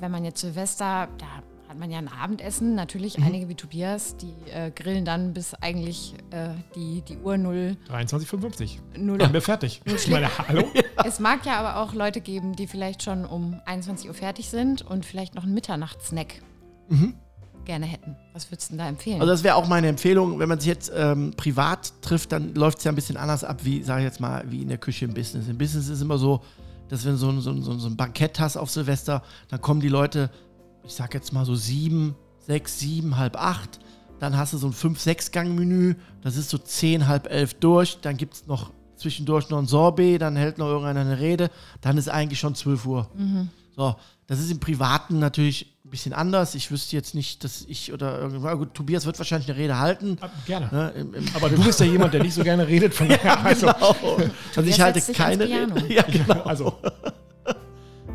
[0.00, 4.32] wenn man jetzt Silvester, da hat man ja ein Abendessen, natürlich einige wie Tobias, die
[4.50, 7.76] äh, grillen dann bis eigentlich äh, die, die Uhr null.
[7.90, 8.78] 23,55.
[8.96, 9.18] null.
[9.18, 9.82] Dann wir fertig.
[9.84, 10.64] Ich meine, hallo?
[11.04, 14.82] Es mag ja aber auch Leute geben, die vielleicht schon um 21 Uhr fertig sind
[14.82, 16.42] und vielleicht noch einen Mitternachtssnack
[17.64, 18.16] gerne hätten.
[18.32, 19.20] Was würdest du denn da empfehlen?
[19.20, 22.78] Also das wäre auch meine Empfehlung, wenn man sich jetzt ähm, privat trifft, dann läuft
[22.78, 25.04] es ja ein bisschen anders ab, wie, sage ich jetzt mal, wie in der Küche
[25.04, 25.48] im Business.
[25.48, 26.40] Im Business ist immer so,
[26.88, 29.80] dass wenn du so, ein, so ein- so ein Bankett hast auf Silvester, dann kommen
[29.80, 30.30] die Leute,
[30.88, 33.78] ich sag jetzt mal so sieben, sechs, sieben, halb acht.
[34.20, 37.98] Dann hast du so ein fünf, sechs Gang-Menü, das ist so zehn, halb elf durch.
[38.00, 41.50] Dann gibt es noch zwischendurch noch ein Sorbet, dann hält noch irgendeiner eine Rede.
[41.82, 43.08] Dann ist eigentlich schon 12 Uhr.
[43.76, 43.94] So,
[44.26, 46.54] das ist im Privaten natürlich ein bisschen anders.
[46.54, 50.16] Ich wüsste jetzt nicht, dass ich oder irgendwann, gut, Tobias wird wahrscheinlich eine Rede halten.
[50.20, 50.68] Ah, Gerne.
[50.72, 52.94] Ne, im, im, Aber du bist ja jemand, der nicht so gerne redet.
[52.94, 54.18] Von daher, also, genau.
[54.56, 55.44] Also ich halte keine.
[55.44, 55.92] Rede.
[55.92, 56.42] Ja, genau.
[56.42, 56.78] also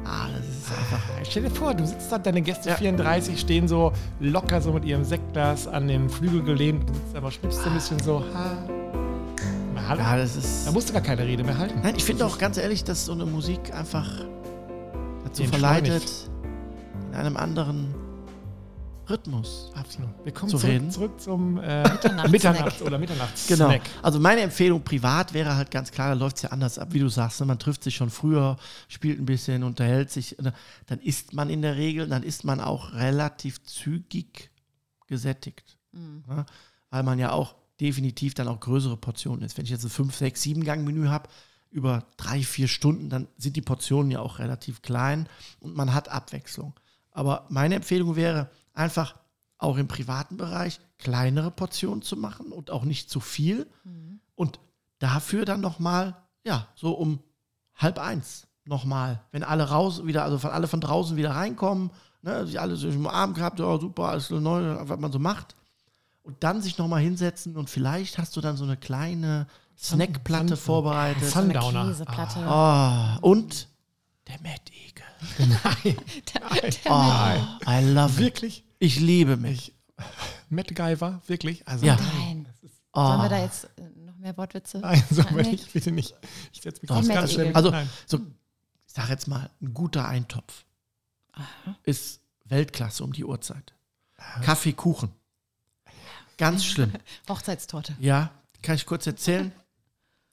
[0.06, 1.00] Ah, das ist einfach.
[1.30, 2.76] stell dir vor, du sitzt da, deine Gäste Ja.
[2.76, 6.90] 34 stehen so locker so mit ihrem Sektglas an den Flügel gelehnt.
[6.90, 8.24] Du sitzt aber schnippst ein bisschen so.
[8.34, 8.58] Ha.
[9.76, 10.02] Na, hallo?
[10.02, 10.68] Ja, das ist.
[10.68, 11.80] Da musst du gar keine Rede mehr halten.
[11.82, 14.08] Nein, ich finde auch ganz ehrlich, dass so eine Musik einfach
[15.24, 16.04] dazu verleitet,
[17.12, 17.94] in einem anderen
[19.10, 19.72] Rhythmus.
[19.76, 20.10] Absolut.
[20.24, 20.92] Wir kommen Zu zurück, reden.
[20.92, 22.32] zurück zum äh, Mitternachtssnack.
[22.32, 23.84] Mitternachts- oder Mitternachtssnack.
[23.84, 23.90] Genau.
[24.02, 27.00] Also meine Empfehlung privat wäre halt ganz klar, da läuft es ja anders ab, wie
[27.00, 27.40] du sagst.
[27.40, 27.46] Ne?
[27.46, 30.38] Man trifft sich schon früher, spielt ein bisschen, unterhält sich.
[30.40, 30.54] ne?
[30.88, 34.50] Dann isst man in der Regel, dann ist man auch relativ zügig
[35.08, 35.78] gesättigt.
[35.92, 36.46] Ne?
[36.90, 39.58] Weil man ja auch definitiv dann auch größere Portionen isst.
[39.58, 41.28] Wenn ich jetzt ein 5, 6, 7 Gang-Menü habe,
[41.72, 45.28] über drei, vier Stunden, dann sind die Portionen ja auch relativ klein
[45.60, 46.74] und man hat Abwechslung.
[47.14, 49.16] Aber meine Empfehlung wäre einfach
[49.58, 53.68] auch im privaten Bereich kleinere Portionen zu machen und auch nicht zu viel.
[54.36, 54.60] Und
[55.00, 57.20] dafür dann nochmal, ja, so um
[57.76, 62.46] halb eins nochmal, wenn alle raus wieder, also von alle von draußen wieder reinkommen, ne,
[62.48, 65.56] sich alle so im Arm gehabt, ja, super, alles so neu, was man so macht.
[66.24, 69.48] Und dann sich nochmal hinsetzen und vielleicht hast du dann so eine kleine
[69.78, 71.24] Snackplatte Sun- vorbereitet.
[71.30, 71.88] so eine Sundowner.
[71.88, 72.40] Käseplatte.
[72.40, 73.68] Ah, und
[74.28, 75.04] der Mad Eagle.
[76.86, 78.20] Oh, I love it.
[78.20, 78.64] Wirklich?
[78.80, 79.74] Ich liebe mich.
[80.50, 81.22] Matt Guyver?
[81.28, 81.68] Wirklich?
[81.68, 81.96] Also, Ja.
[81.96, 82.48] Nein.
[82.94, 83.06] Oh.
[83.08, 84.78] Sollen wir da jetzt äh, noch mehr Wortwitze?
[84.80, 85.44] Nein, so Ah, nee.
[85.52, 86.14] nicht, bitte nicht.
[86.52, 87.54] Ich setze mich Doch, ganz, Matt ganz schnell.
[87.56, 87.90] Also, Nein.
[88.06, 90.66] so, ich sag jetzt mal, ein guter Eintopf
[91.84, 93.74] ist Weltklasse um die Uhrzeit.
[94.44, 95.12] Kaffee, Kuchen.
[96.38, 96.94] Ganz schlimm.
[97.30, 97.96] Hochzeitstorte.
[98.00, 98.30] Ja,
[98.62, 99.52] kann ich kurz erzählen?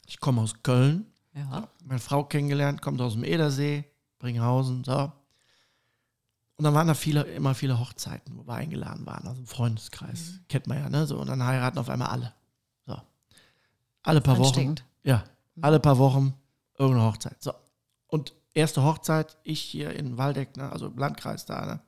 [0.06, 1.68] Ich komme aus Köln, Ja.
[1.84, 3.84] meine Frau kennengelernt, kommt aus dem Edersee,
[4.18, 5.12] Bringhausen, so.
[6.56, 10.32] Und dann waren da viele, immer viele Hochzeiten, wo wir eingeladen waren, also im Freundeskreis.
[10.32, 10.44] Mhm.
[10.48, 11.06] Kennt man ja, ne?
[11.06, 12.34] So, und dann heiraten auf einmal alle.
[12.86, 13.00] So.
[14.02, 14.74] Alle paar Wochen.
[15.02, 15.24] Ja,
[15.62, 16.34] alle paar Wochen
[16.78, 17.42] irgendeine Hochzeit.
[17.42, 17.52] So.
[18.08, 21.80] Und erste Hochzeit, ich hier in Waldeck, ne, also im Landkreis da, ne?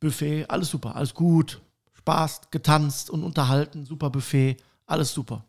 [0.00, 1.60] Buffet, alles super, alles gut.
[1.94, 5.44] Spaß, getanzt und unterhalten, super Buffet, alles super.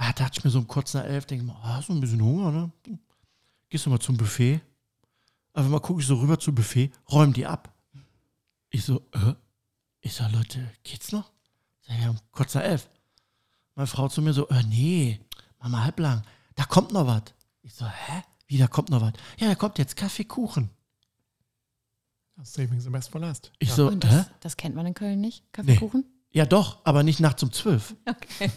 [0.00, 2.00] Da dachte ich mir so um kurz nach elf, denke ich mal, ah, so ein
[2.00, 2.70] bisschen Hunger, ne?
[3.68, 4.62] Gehst du mal zum Buffet?
[5.52, 7.74] Einfach mal gucke ich so rüber zum Buffet, räum die ab.
[8.70, 9.34] Ich so, äh?
[10.00, 11.30] Ich so, Leute, geht's noch?
[11.82, 12.88] Sag ja, um kurz nach elf.
[13.74, 15.20] Meine Frau zu mir so, äh, nee,
[15.58, 16.22] Mama halblang,
[16.54, 17.24] da kommt noch was.
[17.60, 18.22] Ich so, hä?
[18.46, 19.12] Wie, da kommt noch was?
[19.38, 20.70] Ja, da kommt jetzt Kaffee, Kuchen.
[22.42, 23.52] Saving the best for last.
[23.58, 23.74] Ich ja.
[23.74, 24.16] so, Und hä?
[24.16, 25.44] das, das kennt man in Köln nicht?
[25.52, 26.06] Kaffeekuchen?
[26.32, 27.94] Ja, doch, aber nicht nachts um zwölf.
[28.06, 28.50] Okay.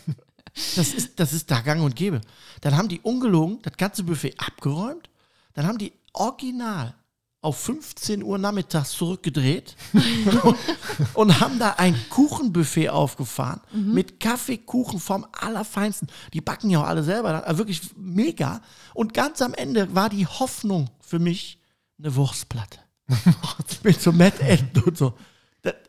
[0.76, 2.22] Das ist, das ist da gang und gäbe.
[2.62, 5.10] Dann haben die ungelogen das ganze Buffet abgeräumt.
[5.54, 6.96] Dann haben die original
[7.42, 9.76] auf 15 Uhr nachmittags zurückgedreht
[11.14, 16.08] und haben da ein Kuchenbuffet aufgefahren mit Kaffee, Kuchen vom Allerfeinsten.
[16.34, 18.62] Die backen ja auch alle selber, also wirklich mega.
[18.94, 21.60] Und ganz am Ende war die Hoffnung für mich
[22.00, 22.80] eine Wurstplatte.
[23.84, 25.14] mit so Mettenden und so.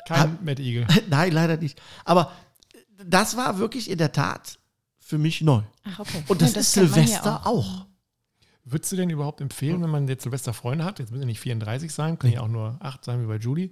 [0.09, 0.87] Kein Matt Eagle.
[1.09, 1.81] Nein, leider nicht.
[2.05, 2.33] Aber
[3.09, 4.59] das war wirklich in der Tat
[4.99, 5.63] für mich neu.
[5.85, 6.23] Ach, okay.
[6.29, 7.87] Und das, Ja, ist man hier Silvester auch.
[8.65, 11.41] Würdest du denn überhaupt empfehlen, wenn man jetzt Silvester Freunde hat, jetzt müssen ja nicht
[11.41, 13.71] 34 sein, können ja auch nur 8 sein wie bei Julie,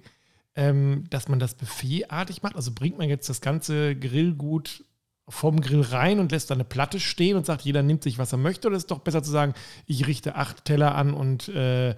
[0.55, 2.55] ähm, dass man das buffetartig macht.
[2.55, 4.85] Also bringt man jetzt das ganze Grillgut
[5.27, 8.31] vom Grill rein und lässt da eine Platte stehen und sagt, jeder nimmt sich, was
[8.33, 8.67] er möchte?
[8.67, 9.55] Oder ist es doch besser zu sagen,
[9.87, 11.95] ich richte acht Teller an und äh,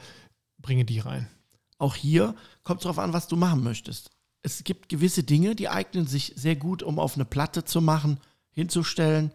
[0.60, 1.28] bringe die rein?
[1.78, 4.12] Auch hier kommt es darauf an, was du machen möchtest.
[4.46, 8.20] Es gibt gewisse Dinge, die eignen sich sehr gut, um auf eine Platte zu machen,
[8.52, 9.32] hinzustellen,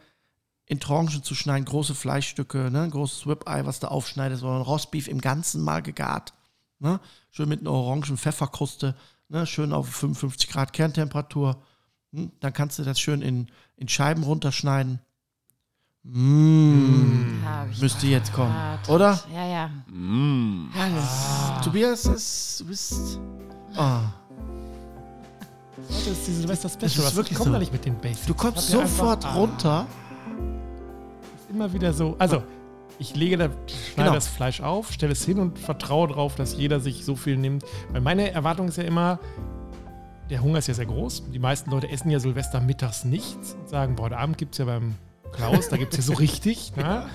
[0.67, 5.09] in Tranchen zu schneiden, große Fleischstücke, ne, ein großes Ribeye, was du aufschneidest, ein Rostbeef
[5.09, 6.33] im Ganzen mal gegart.
[6.79, 7.01] Ne,
[7.33, 8.95] schön mit einer orangen Pfefferkruste,
[9.29, 11.61] ne, schön auf 55 Grad Kerntemperatur.
[12.13, 15.01] Hm, dann kannst du das schön in, in Scheiben runterschneiden.
[16.05, 18.55] Mmh, müsste jetzt kommen,
[18.87, 19.21] oder?
[19.35, 19.71] Ja, ja.
[20.77, 23.19] Ja, das, Tobias, du bist.
[23.77, 24.03] Oh.
[25.89, 27.07] Das ist die Silvester-Special.
[27.07, 27.53] Was wirklich kommt so.
[27.53, 28.27] da nicht mit den Basics?
[28.27, 29.87] Du kommst einfach- sofort Ah, runter.
[31.37, 32.15] ist Immer wieder so.
[32.19, 32.43] Also,
[32.99, 33.57] ich lege da, schneide
[33.97, 34.13] Genau.
[34.15, 37.65] das Fleisch auf, stelle es hin und vertraue darauf, dass jeder sich so viel nimmt.
[37.91, 39.19] Weil meine Erwartung ist ja immer,
[40.29, 41.25] der Hunger ist ja sehr groß.
[41.33, 44.59] Die meisten Leute essen ja Silvester mittags nichts und sagen, boah, heute Abend gibt es
[44.59, 44.95] ja beim
[45.33, 46.73] Klaus, da gibt es ja so richtig.
[46.77, 47.07] Ne?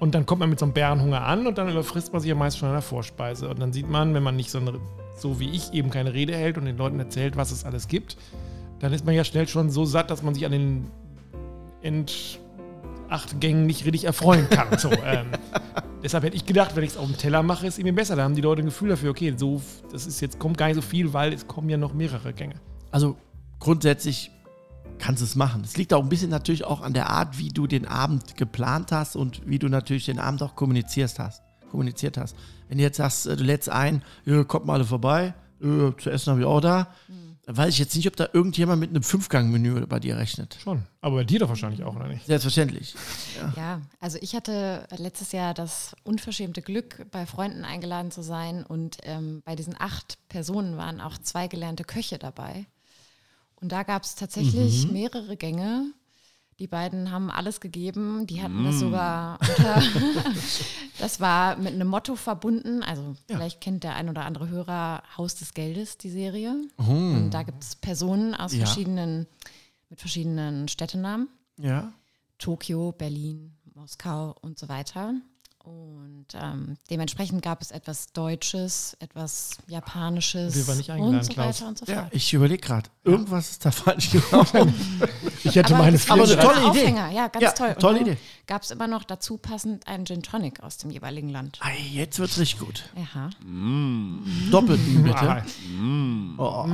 [0.00, 2.34] Und dann kommt man mit so einem Bärenhunger an und dann überfrisst man sich ja
[2.34, 3.48] meist schon an der Vorspeise.
[3.48, 4.72] Und dann sieht man, wenn man nicht so, eine,
[5.16, 8.16] so wie ich eben keine Rede hält und den Leuten erzählt, was es alles gibt,
[8.80, 10.90] dann ist man ja schnell schon so satt, dass man sich an den
[11.82, 12.38] End
[13.08, 14.78] acht Gängen nicht richtig erfreuen kann.
[14.78, 15.26] So, ähm,
[16.02, 18.16] deshalb hätte ich gedacht, wenn ich es auf dem Teller mache, ist irgendwie besser.
[18.16, 20.76] Da haben die Leute ein Gefühl dafür, okay, so, das ist jetzt, kommt gar nicht
[20.76, 22.54] so viel, weil es kommen ja noch mehrere Gänge.
[22.90, 23.16] Also
[23.60, 24.30] grundsätzlich
[24.98, 25.62] kannst du es machen.
[25.64, 28.92] Es liegt auch ein bisschen natürlich auch an der Art, wie du den Abend geplant
[28.92, 31.42] hast und wie du natürlich den Abend auch kommuniziert hast.
[31.74, 32.36] Kommuniziert hast.
[32.68, 36.10] Wenn du jetzt sagst, äh, du lädst ein, ja, kommt mal alle vorbei, ja, zu
[36.10, 36.94] essen habe ich auch da,
[37.46, 40.56] dann weiß ich jetzt nicht, ob da irgendjemand mit einem Fünfgang-Menü bei dir rechnet.
[40.62, 40.82] Schon.
[41.02, 42.24] Aber bei dir doch wahrscheinlich auch, oder nicht?
[42.26, 42.94] Selbstverständlich.
[43.56, 48.98] Ja, also ich hatte letztes Jahr das unverschämte Glück, bei Freunden eingeladen zu sein und
[49.02, 52.66] ähm, bei diesen acht Personen waren auch zwei gelernte Köche dabei.
[53.56, 55.92] Und da gab es tatsächlich mehrere Gänge.
[56.60, 58.26] Die beiden haben alles gegeben.
[58.28, 59.82] Die hatten das sogar unter.
[60.98, 62.82] das war mit einem Motto verbunden.
[62.82, 66.54] Also, vielleicht kennt der ein oder andere Hörer Haus des Geldes, die Serie.
[66.76, 68.66] Und da gibt es Personen aus Ja.
[68.66, 69.26] verschiedenen,
[69.90, 71.28] mit verschiedenen Städtenamen.
[71.58, 71.92] Ja.
[72.38, 75.14] Tokio, Berlin, Moskau und so weiter.
[75.64, 81.32] Und ähm, dementsprechend gab es etwas Deutsches, etwas Japanisches Wir waren nicht eingeladen, und so
[81.32, 81.46] Klaus.
[81.60, 82.14] weiter und so Ja, fort.
[82.14, 84.74] ich überlege gerade, irgendwas ist da falsch gelaufen.
[85.46, 86.68] Ich hätte Aber meine war aber eine ein tolle Idee.
[86.68, 87.10] Aufhänger.
[87.10, 87.68] Ja, ganz Ja, toll.
[87.70, 88.16] Und tolle Idee.
[88.46, 91.58] Gab es immer noch dazu passend einen Gin Tonic aus dem jeweiligen Land.
[91.60, 92.84] Ei, jetzt wird's richtig gut.
[92.96, 93.28] Aha.
[94.50, 95.18] Doppelten bitte.
[95.18, 95.42] Ah,
[96.38, 96.66] Oh.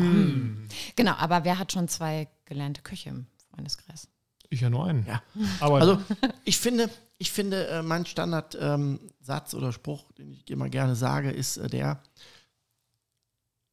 [0.96, 4.06] Genau, aber wer hat schon zwei gelernte Köche im Freundeskreis?
[4.50, 5.06] Ich ja nur einen.
[5.06, 5.22] Ja.
[5.60, 6.00] Aber Also
[6.44, 11.30] ich finde, ich finde, äh, mein Standardsatz ähm, oder Spruch, den ich immer gerne sage,
[11.30, 12.02] ist äh, der,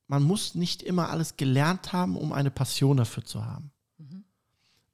[0.08, 3.72] man muss nicht immer alles gelernt haben, um eine Passion dafür zu haben.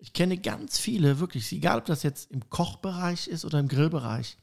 [0.03, 4.37] Ich kenne ganz viele, wirklich, egal ob das jetzt im Kochbereich ist oder im Grillbereich,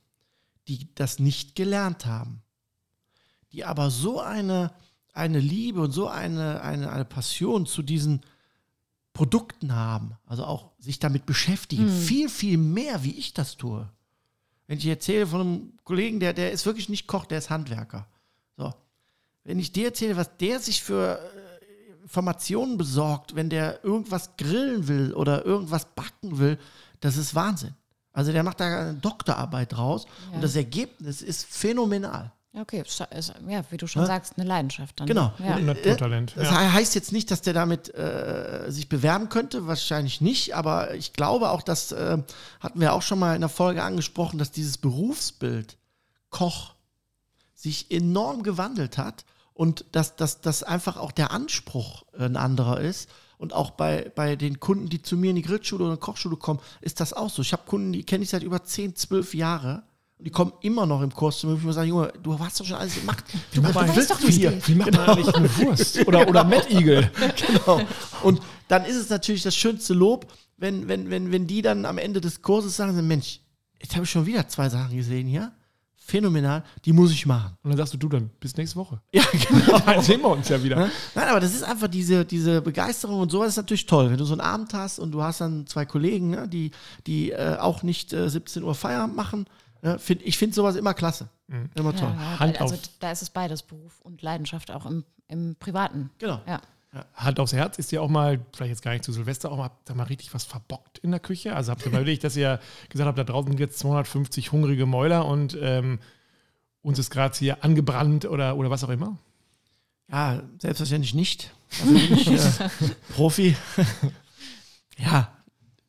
[0.68, 2.42] die das nicht gelernt haben.
[3.52, 4.72] Die aber so eine,
[5.12, 8.22] eine Liebe und so eine, eine, eine Passion zu diesen
[9.20, 13.86] Produkten haben, also auch sich damit beschäftigen, viel, viel mehr, wie ich das tue.
[14.66, 18.06] Wenn ich erzähle von einem Kollegen, der, der ist wirklich nicht Koch, der ist Handwerker.
[18.56, 18.72] So.
[19.44, 24.88] Wenn ich dir erzähle, was der sich für äh, Informationen besorgt, wenn der irgendwas grillen
[24.88, 26.58] will oder irgendwas backen will,
[27.00, 27.74] das ist Wahnsinn.
[28.14, 30.36] Also der macht da eine Doktorarbeit draus Ja.
[30.36, 32.32] und das Ergebnis ist phänomenal.
[32.52, 34.06] Ja, okay, ist, ist, ja, wie du schon Ja.
[34.06, 35.06] sagst, eine Leidenschaft dann.
[35.06, 35.32] Genau.
[35.38, 35.54] Ja.
[35.54, 36.32] ein Naturtalent.
[36.36, 36.72] Das Ja.
[36.72, 41.50] heißt jetzt nicht, dass der damit äh, sich bewerben könnte, wahrscheinlich nicht, aber ich glaube
[41.50, 42.18] auch, das äh,
[42.58, 45.76] hatten wir auch schon mal in der Folge angesprochen, dass dieses Berufsbild
[46.30, 46.74] Koch
[47.54, 53.08] sich enorm gewandelt hat und dass, dass, dass einfach auch der Anspruch ein anderer ist.
[53.38, 56.60] Und auch bei, bei den Kunden, die zu mir in die Grillschule oder Kochschule kommen,
[56.82, 57.40] ist das auch so.
[57.42, 59.82] Ich habe Kunden, die kenne ich seit über 10, 12 Jahre.
[60.20, 62.38] Und die kommen immer noch im Kurs zu mir und ich muss sagen, Junge, du
[62.38, 63.24] hast doch schon alles gemacht.
[63.54, 64.60] Du, was willst doch, du wie's hier?
[64.66, 65.98] Wie macht man eigentlich eine Wurst?
[66.06, 67.10] Oder, oder Mettigel?
[67.46, 67.80] genau.
[68.22, 71.96] Und dann ist es natürlich das schönste Lob, wenn, wenn, wenn, wenn die dann am
[71.96, 73.40] Ende des Kurses sagen, Mensch,
[73.80, 75.52] jetzt habe ich schon wieder zwei Sachen gesehen hier.
[75.96, 77.56] Phänomenal, die muss ich machen.
[77.62, 79.00] Und dann sagst du, du, dann bis nächste Woche.
[79.14, 79.78] Ja, genau.
[79.78, 80.76] Dann sehen wir uns ja wieder.
[80.76, 80.90] Ne?
[81.14, 84.10] Nein, aber das ist einfach diese, diese Begeisterung und sowas ist natürlich toll.
[84.10, 86.72] Wenn du so einen Abend hast und du hast dann zwei Kollegen, ne, die,
[87.06, 89.46] die äh, auch nicht äh, 17 Uhr Feierabend machen,
[89.82, 91.28] ne, find, ich finde sowas immer klasse.
[91.74, 92.12] Immer toll.
[92.16, 92.80] Ja, ja, Hand also auf.
[93.00, 96.10] da ist es beides, Beruf und Leidenschaft, auch im, im Privaten.
[96.18, 96.40] Genau.
[96.46, 96.60] Ja.
[97.14, 99.64] Hand aufs Herz, ist dir auch mal, vielleicht jetzt gar nicht zu Silvester, auch mal,
[99.64, 101.54] habt ihr mal richtig was verbockt in der Küche?
[101.54, 104.86] Also habt ihr mal überlegt, dass ihr gesagt habt, da draußen sind jetzt 250 hungrige
[104.86, 106.00] Mäuler und ähm,
[106.82, 109.18] uns ist gerade hier angebrannt oder, oder was auch immer?
[110.10, 111.52] Ja, selbstverständlich nicht.
[111.70, 112.68] Dafür bin ich äh,
[113.14, 113.56] Profi.
[114.98, 115.32] ja,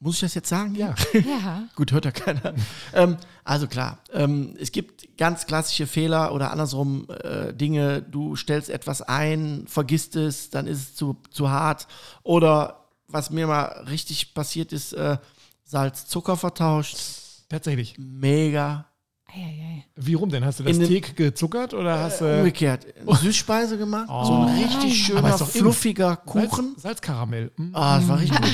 [0.02, 0.76] muss ich das jetzt sagen?
[0.76, 0.96] Ja.
[1.14, 1.64] Ja.
[1.76, 2.54] Gut, hört ja keiner.
[2.94, 8.70] ähm, also klar, ähm, es gibt ganz klassische Fehler oder andersrum äh, Dinge, du stellst
[8.70, 11.88] etwas ein, vergisst es, dann ist es zu, zu hart.
[12.24, 15.18] Oder was mir mal richtig passiert ist, äh,
[15.64, 16.98] Salz, Zucker vertauscht.
[17.48, 17.96] Tatsächlich.
[17.98, 18.91] Mega.
[19.34, 19.86] Eieiei.
[19.96, 20.44] Wie rum denn?
[20.46, 22.86] Hast du das In den- gezuckert oder hast du Umgekehrt.
[23.08, 24.08] Süßspeise gemacht.
[24.08, 26.70] So ein richtig schöner, fluffiger Kuchen.
[26.74, 27.52] Salz, Salzkaramell?
[27.56, 27.70] Mm.
[27.74, 28.52] Ah, das war richtig gut.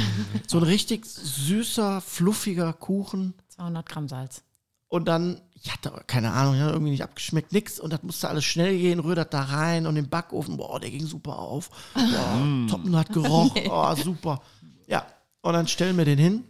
[0.48, 3.34] So ein richtig süßer, fluffiger Kuchen.
[3.50, 4.44] 200 Gramm Salz.
[4.90, 7.80] Und dann, ich hatte keine Ahnung, irgendwie nicht abgeschmeckt, nix.
[7.80, 11.06] Und das musste alles schnell gehen, rührt da rein und im Backofen, boah, der ging
[11.06, 11.70] super auf.
[11.94, 14.42] Boah, Toppen hat gerochen, oh, super.
[14.88, 15.06] Ja,
[15.42, 16.44] und dann stellen wir den hin.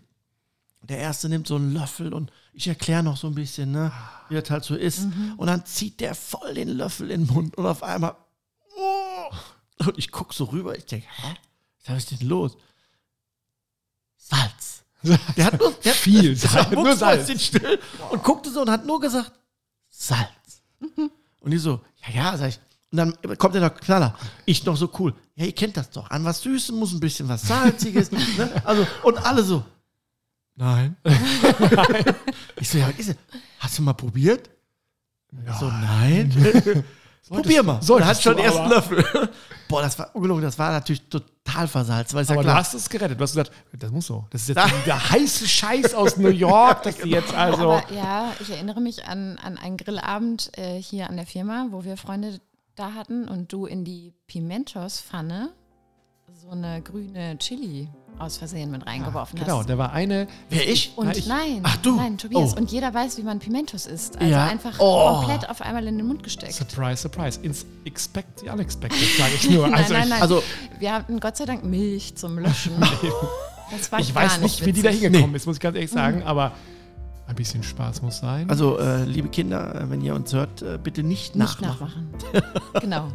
[0.83, 3.91] Der erste nimmt so einen Löffel und ich erkläre noch so ein bisschen, ne,
[4.29, 5.07] wie das halt so ist.
[5.37, 8.15] Und dann zieht der voll den Löffel in den Mund und auf einmal,
[8.75, 11.35] oh, und ich gucke so rüber, ich denke, hä,
[11.85, 12.57] was ist denn los?
[14.17, 14.83] Salz.
[15.37, 17.17] Der hat nur der hat, Viel der war Salz, nur Salz.
[17.19, 19.31] mucksmäuschenstill und guckte so und hat nur gesagt,
[19.89, 20.63] Salz.
[21.39, 22.59] Und die so, ja, ja, sag ich.
[22.91, 24.17] Und dann kommt der noch Knaller.
[24.45, 25.13] Ich noch so cool.
[25.35, 26.09] Ja, ihr kennt das doch.
[26.09, 28.11] An was Süßem muss ein bisschen was Salziges.
[28.11, 28.61] ne?
[28.65, 29.63] Also, und alle so,
[30.65, 30.97] nein.
[32.59, 33.17] ich so, ja, was ist denn?
[33.59, 34.49] Hast du mal probiert?
[35.31, 36.31] Ich so, nein.
[37.29, 37.81] Probier mal.
[37.81, 38.75] Solltest er hat schon du ersten aber.
[38.75, 39.29] Löffel.
[39.67, 40.43] Boah, das war ungelogen.
[40.43, 42.13] Das war natürlich total versalzt.
[42.13, 42.59] Weil ist ja Aber du klar.
[42.59, 43.19] hast es gerettet.
[43.19, 44.25] Du hast gesagt, das muss so.
[44.29, 47.71] Das ist jetzt der heiße Scheiß aus New York, dass die jetzt also.
[47.71, 51.83] Aber ja, ich erinnere mich an, an einen Grillabend äh, hier an der Firma, wo
[51.83, 52.39] wir Freunde
[52.75, 55.49] da hatten und du in die Pimentos-Pfanne
[56.49, 59.69] so eine grüne Chili aus Versehen mit reingeworfen Genau, hast.
[59.69, 60.27] da war eine.
[60.49, 60.93] Wer ich?
[60.95, 61.97] Und Na, ich- nein, Ach, du.
[61.97, 62.53] nein, Tobias.
[62.53, 62.57] Oh.
[62.57, 64.17] Und jeder weiß, wie man Pimentos isst.
[64.17, 64.45] Also Ja.
[64.47, 65.17] einfach Oh.
[65.19, 66.53] komplett auf einmal in den Mund gesteckt.
[66.53, 67.37] Surprise, surprise.
[67.43, 69.67] Ins expect the unexpected, sage ich nur.
[69.67, 70.21] nein, Also nein, ich, nein.
[70.21, 70.41] also-
[70.79, 72.71] wir hatten Gott sei Dank Milch zum Löschen.
[73.69, 75.91] Das war ich gar weiß nicht, wie die da hingekommen ist, muss ich ganz ehrlich
[75.91, 76.53] sagen, aber
[77.27, 78.49] ein bisschen Spaß muss sein.
[78.49, 82.09] Also, äh, liebe Kinder, äh, wenn ihr uns hört, äh, bitte nicht, Nicht nachmachen.
[82.33, 82.61] nachmachen.
[82.81, 83.09] genau.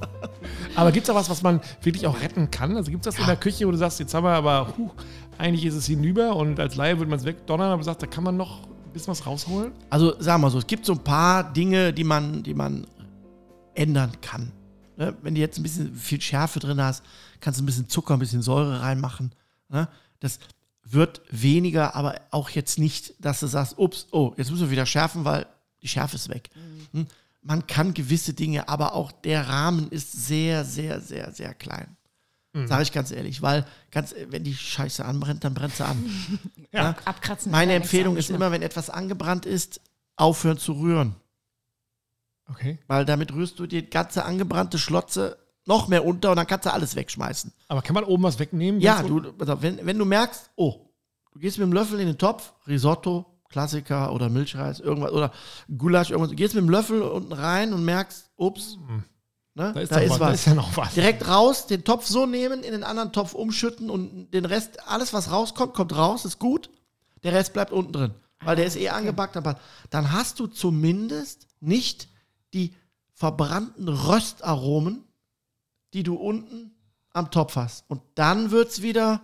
[0.77, 2.77] aber gibt es auch was, was man wirklich auch retten kann?
[2.77, 4.91] Also gibt es das in der Küche, wo du sagst, jetzt haben wir aber, huh,
[5.39, 8.07] eigentlich ist es hinüber und als Laie würde man es wegdonnern, aber du sagst, da
[8.07, 9.73] kann man noch ein bisschen was rausholen?
[9.89, 12.87] Also, sagen wir so, es gibt so ein paar Dinge, die man, die man
[13.75, 14.53] ändern kann.
[14.99, 15.17] Ne?
[15.23, 17.03] Wenn du jetzt ein bisschen viel Schärfe drin hast,
[17.41, 19.35] kannst du ein bisschen Zucker, ein bisschen Säure reinmachen.
[19.71, 19.89] Ne?
[20.21, 20.39] Das
[20.93, 24.87] wird weniger, aber auch jetzt nicht, dass du sagst, ups, oh, jetzt müssen wir wieder
[24.87, 25.47] schärfen, weil
[25.81, 26.51] die Schärfe ist weg.
[26.93, 27.07] Hm?
[27.43, 31.97] Man kann gewisse Dinge, aber auch der Rahmen ist sehr, sehr, sehr, sehr klein.
[32.55, 36.05] Sage ich ganz ehrlich, weil ganz, wenn die Scheiße anbrennt, dann brennt sie an.
[36.75, 36.97] Ja.
[37.05, 37.53] Abkratzen.
[37.53, 38.37] Meine ja Empfehlung ist Geschmack.
[38.41, 39.83] immer, wenn etwas angebrannt ist,
[40.17, 41.17] aufhören zu rühren.
[42.49, 42.79] Okay.
[42.87, 46.73] Weil damit rührst du die ganze angebrannte Schlotze noch mehr unter und dann kannst du
[46.73, 47.53] alles wegschmeißen.
[47.69, 48.81] Aber kann man oben was wegnehmen?
[48.81, 50.91] Ja, du, auf, wenn, wenn du merkst, oh,
[51.33, 55.31] du gehst mit dem Löffel in den Topf, Risotto, Klassiker oder Milchreis, irgendwas, oder
[55.77, 58.79] Gulasch, irgendwas, du gehst mit dem Löffel unten rein und merkst, ups,
[59.55, 60.95] ne, Da ist, doch was, da ist ja noch was.
[60.95, 65.13] Direkt raus, den Topf so nehmen, in den anderen Topf umschütten und den Rest, alles
[65.13, 66.71] was rauskommt, kommt raus, ist gut.
[67.23, 69.37] Der Rest bleibt unten drin, weil der ist eh angebackt.
[69.37, 69.59] Aber
[69.91, 72.09] dann hast du zumindest nicht
[72.53, 72.75] die
[73.15, 75.05] verbrannten Röstaromen,
[75.95, 76.73] die du unten
[77.13, 77.85] am Topf hast.
[77.89, 79.21] Und dann wird es wieder.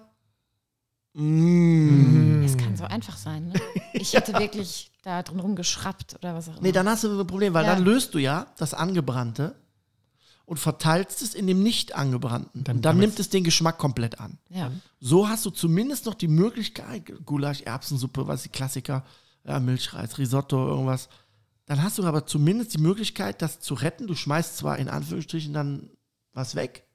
[1.15, 2.43] Mm.
[2.45, 3.49] Es kann so einfach sein.
[3.49, 3.55] Ne?
[3.95, 6.63] Ich hätte wirklich da drin rumgeschraubt oder was auch immer.
[6.63, 7.75] Nee, dann hast du ein Problem, weil Ja.
[7.75, 9.57] dann löst du ja das Angebrannte
[10.45, 12.63] und verteilst es in dem nicht angebrannten.
[12.65, 14.39] Dann und dann nimmt es den Geschmack komplett an.
[14.51, 14.71] ja.
[15.01, 19.05] So hast du zumindest noch die Möglichkeit, Gulasch, Erbsensuppe, was die Klassiker,
[19.45, 21.09] ja, Milchreis, Risotto, irgendwas.
[21.67, 24.07] Dann hast du aber zumindest die Möglichkeit, das zu retten.
[24.07, 25.91] Du schmeißt zwar in Anführungsstrichen dann
[26.39, 26.87] was weg,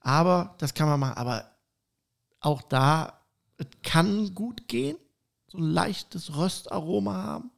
[0.00, 1.16] aber das kann man machen.
[1.16, 1.44] Aber
[2.40, 3.20] auch da,
[3.58, 4.96] es kann gut gehen,
[5.48, 7.50] so ein leichtes Röstaroma haben.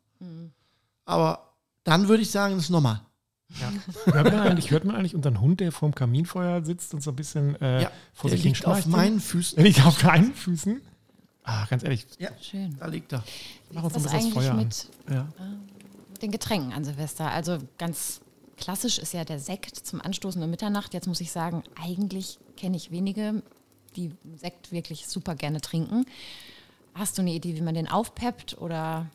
[1.04, 1.52] Aber
[1.84, 3.00] dann würde ich sagen, das ist normal.
[3.60, 3.72] Ja.
[4.12, 7.16] Hört, man eigentlich, hört man eigentlich unseren Hund, der vorm Kaminfeuer sitzt und so ein
[7.16, 9.56] bisschen äh, Ja, vor sich hin liegt auf meinen Füßen.
[9.58, 10.82] Er liegt auf deinen Füßen.
[11.44, 12.76] Ah, ganz ehrlich, Ja, Schön.
[12.76, 13.22] da liegt er.
[13.72, 14.56] mach uns ein bisschen das Feuer an.
[14.58, 15.28] mit, Ja.
[16.10, 17.30] mit den Getränken an Silvester?
[17.30, 18.20] Also ganz
[18.56, 20.94] klassisch ist ja der Sekt zum Anstoßen um Mitternacht.
[20.94, 23.42] Jetzt muss ich sagen, eigentlich kenne ich wenige,
[23.96, 26.06] die Sekt wirklich super gerne trinken.
[26.94, 29.06] Hast du eine Idee, wie man den aufpeppt oder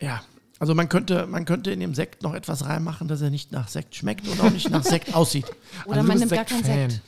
[0.00, 0.22] Ja,
[0.58, 3.68] also man könnte, man könnte in dem Sekt noch etwas reinmachen, dass er nicht nach
[3.68, 5.46] Sekt schmeckt und auch nicht nach Sekt aussieht.
[5.84, 6.90] oder Also man nimmt gar keinen Sektfan.
[6.90, 7.02] Sekt?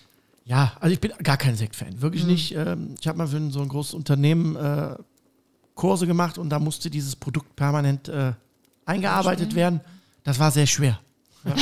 [0.44, 2.54] Ja, also ich bin gar kein Sektfan, wirklich nicht.
[2.54, 4.96] Ähm, ich habe mal für so ein großes Unternehmen äh,
[5.74, 8.32] Kurse gemacht und da musste dieses Produkt permanent äh,
[8.84, 9.80] eingearbeitet werden.
[10.24, 11.00] Das war sehr schwer.
[11.45, 11.55] Ja,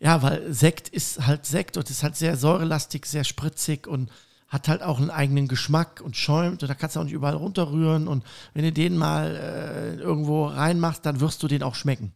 [0.00, 4.10] Ja, weil Sekt ist halt Sekt und ist halt sehr säurelastig, sehr spritzig und
[4.48, 7.34] hat halt auch einen eigenen Geschmack und schäumt und da kannst du auch nicht überall
[7.34, 12.12] runterrühren und wenn du den mal äh, irgendwo reinmachst, dann wirst du den auch schmecken.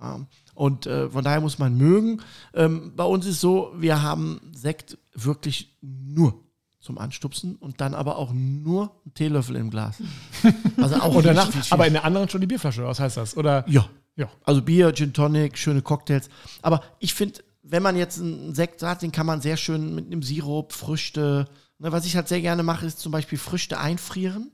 [0.00, 0.20] Ja.
[0.54, 2.22] Und äh, von daher muss man mögen.
[2.54, 6.42] Ähm, bei uns ist so, wir haben Sekt wirklich nur
[6.80, 9.96] zum Anstupsen und dann aber auch nur einen Teelöffel im Glas.
[10.78, 11.74] Also auch Und danach, nicht viel.
[11.74, 13.36] aber in der anderen schon die Bierflasche, was heißt das?
[13.36, 13.64] Oder?
[13.68, 13.86] Ja.
[14.16, 14.30] Ja.
[14.44, 16.28] Also Bier, Gin Tonic, schöne Cocktails.
[16.62, 20.06] Aber ich finde, wenn man jetzt einen Sekt hat, den kann man sehr schön mit
[20.06, 21.48] einem Sirup, Früchte.
[21.78, 24.52] Ne, was ich halt sehr gerne mache, ist zum Beispiel Früchte einfrieren.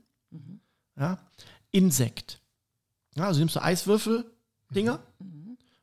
[0.99, 1.17] Ja,
[1.71, 2.39] in Sekt.
[3.15, 4.25] Ja, also nimmst du Eiswürfel,
[4.69, 4.99] Dinger,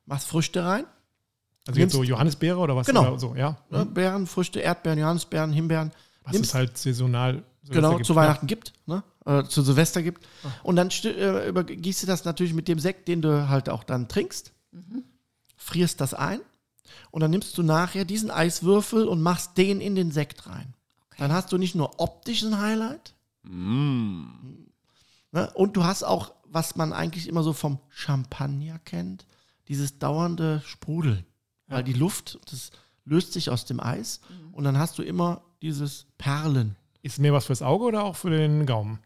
[0.05, 0.85] machst Früchte rein.
[1.67, 2.87] Also jetzt so Johannisbeere oder was?
[2.87, 3.03] Genau.
[3.09, 3.57] Oder so, ja.
[3.71, 5.93] Ne, Beeren, Früchte, Erdbeeren, Johannisbeeren, Himbeeren.
[6.25, 8.17] Was Nimmst- es halt saisonal so genau, gibt, zu ja.
[8.21, 9.03] Weihnachten gibt, ne?
[9.27, 10.27] Äh, zu Silvester gibt.
[10.63, 14.09] Und dann äh, übergießt du das natürlich mit dem Sekt, den du halt auch dann
[14.09, 14.53] trinkst,
[15.57, 16.41] frierst das ein
[17.11, 20.75] und dann nimmst du nachher diesen Eiswürfel und machst den in den Sekt rein.
[21.19, 23.15] Dann hast du nicht nur optisch ein Highlight,
[25.33, 25.51] ne?
[25.55, 29.27] und du hast auch, was man eigentlich immer so vom Champagner kennt,
[29.69, 31.25] dieses dauernde Sprudeln.
[31.69, 32.71] Weil die Luft, das
[33.05, 36.77] löst sich aus dem Eis und dann hast du immer dieses Perlen.
[37.03, 38.99] Ist mehr was fürs Auge oder auch für den Gaumen?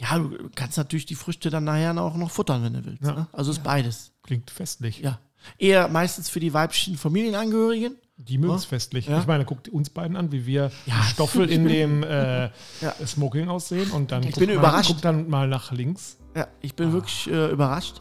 [0.00, 3.02] Ja, du kannst natürlich die Früchte dann nachher auch noch futtern, wenn du willst.
[3.02, 3.12] Ja.
[3.12, 3.26] Ne?
[3.32, 4.12] Also ist beides.
[4.22, 5.00] Klingt festlich.
[5.00, 5.18] Ja.
[5.58, 7.96] Eher meistens für die weiblichen Familienangehörigen.
[8.16, 9.06] Die mögen es festlich.
[9.08, 9.18] Ja.
[9.20, 11.02] Ich meine, guckt uns beiden an, wie wir Ja.
[11.04, 12.44] Stoffel in dem äh,
[12.80, 12.94] Ja.
[13.06, 14.88] Smoking aussehen und dann Ich guckt bin mal, überrascht.
[14.90, 16.18] guckt dann mal nach links.
[16.36, 18.00] Ja, ich bin wirklich äh, überrascht.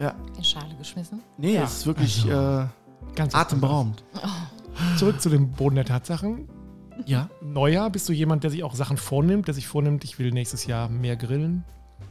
[0.00, 1.22] Ja, In Schale geschmissen.
[1.38, 1.64] nee, Ja.
[1.64, 2.66] es ist wirklich äh,
[3.14, 4.02] Ganz atemberaubend.
[4.12, 4.98] anderes.
[4.98, 6.48] Zurück zu dem Boden der Tatsachen.
[7.04, 7.28] Ja.
[7.42, 10.66] Neujahr, bist du jemand, der sich auch Sachen vornimmt, der sich vornimmt, ich will nächstes
[10.66, 11.64] Jahr mehr grillen?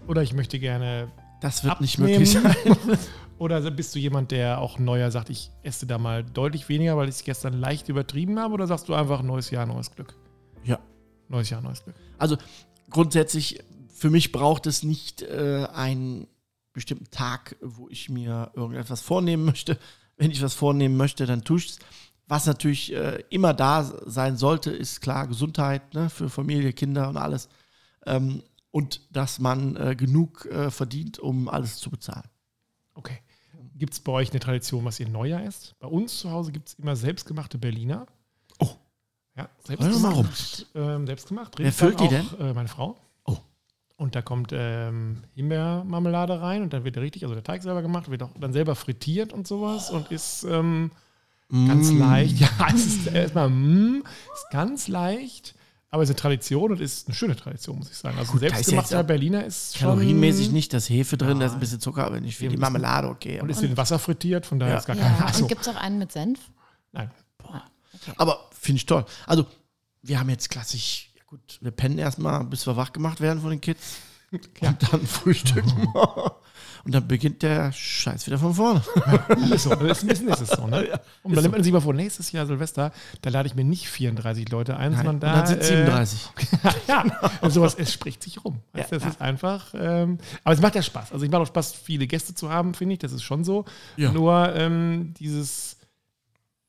[0.07, 1.11] Oder ich möchte gerne
[1.41, 2.19] Das wird nicht abnehmen?
[2.19, 2.97] möglich sein.
[3.37, 7.09] Oder bist du jemand, der auch Neujahr sagt, ich esse da mal deutlich weniger, weil
[7.09, 8.53] ich es gestern leicht übertrieben habe?
[8.53, 10.15] Oder sagst du einfach neues Jahr, neues Glück?
[10.63, 10.79] Ja.
[11.27, 11.95] Neues Jahr, neues Glück.
[12.17, 12.37] Also
[12.89, 13.61] grundsätzlich,
[13.93, 16.27] für mich braucht es nicht äh, einen
[16.71, 19.77] bestimmten Tag, wo ich mir irgendetwas vornehmen möchte.
[20.17, 21.79] Wenn ich was vornehmen möchte, dann tue ich es.
[22.27, 27.17] Was natürlich äh, immer da sein sollte, ist klar Gesundheit ne, für Familie, Kinder und
[27.17, 27.49] alles.
[28.05, 32.27] Ähm, und dass man äh, genug äh, verdient, um alles zu bezahlen.
[32.93, 33.19] Okay.
[33.75, 35.75] Gibt es bei euch eine Tradition, was ihr Neujahr esst?
[35.79, 38.05] Bei uns zu Hause gibt es immer selbstgemachte Berliner.
[38.59, 38.69] Oh.
[39.35, 40.67] Ja, selbstgemacht.
[40.75, 41.59] Ähm, selbstgemacht.
[41.59, 42.97] Wer füllt die auch, Äh, meine Frau.
[43.25, 43.37] Oh.
[43.97, 47.81] Und da kommt ähm, Himbeermarmelade rein und dann wird der richtig, also der Teig selber
[47.81, 50.91] gemacht, wird auch dann selber frittiert und sowas und ist ähm,
[51.49, 51.99] ganz Mm.
[51.99, 52.39] leicht.
[52.39, 55.55] Ja, es ist erstmal, mm, ist ganz leicht,
[55.91, 58.17] aber es ist eine Tradition und ist eine schöne Tradition, muss ich sagen.
[58.17, 59.89] Also ist selbstgemachter Berliner ist schon.
[59.89, 61.39] Kalorienmäßig nicht das Hefe drin, Ja.
[61.41, 63.39] da ist ein bisschen Zucker, aber nicht Ja, die Marmelade, okay.
[63.41, 64.79] Und ist in Wasser frittiert, von daher Ja.
[64.79, 65.03] ist gar Ja.
[65.09, 65.23] kein.
[65.23, 66.39] Also, Und gibt es auch einen mit Senf?
[66.91, 67.11] nein.
[68.17, 69.05] aber finde ich toll.
[69.25, 69.45] Also,
[70.01, 73.49] wir haben jetzt klassisch, ja gut, wir pennen erstmal, bis wir wach gemacht werden von
[73.51, 73.97] den Kids.
[74.31, 75.87] Und dann frühstücken.
[76.85, 78.81] Und dann beginnt der Scheiß wieder von vorne.
[79.57, 80.99] So, ist, ist, ist es so, ne?
[81.23, 83.87] Und dann nimmt man sich mal vor, nächstes Jahr Silvester, da lade ich mir nicht
[83.87, 85.33] 34 Leute ein, sondern und da.
[85.33, 86.29] dann sind äh, 37.
[86.87, 87.03] ja,
[87.41, 88.59] und sowas, es spricht sich rum.
[88.73, 91.11] Weißt, du, Ja, das ist einfach, ähm, aber es macht ja Spaß.
[91.11, 93.65] Also, es macht auch Spaß, viele Gäste zu haben, finde ich, das ist schon so.
[93.97, 94.11] Ja.
[94.11, 95.77] Nur ähm, dieses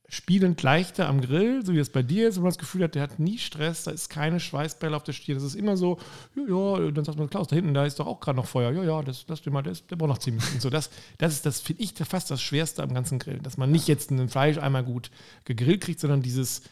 [0.09, 2.94] spielend leichter am Grill, so wie es bei dir ist, wo man das Gefühl hat,
[2.94, 5.36] der hat nie Stress, da ist keine Schweißbälle auf der Stirn.
[5.36, 5.98] Das ist immer so,
[6.36, 8.70] ja, ja, dann sagt man, Klaus, da hinten, da ist doch auch gerade noch Feuer.
[8.72, 10.61] Ja, ja, das, lass dir mal, der, der braucht noch 10 Minuten.
[10.61, 13.70] So, das, das ist, das finde ich fast das Schwerste am ganzen Grillen, dass man
[13.70, 15.11] nicht jetzt ein Fleisch einmal gut
[15.44, 16.62] gegrillt kriegt, sondern dieses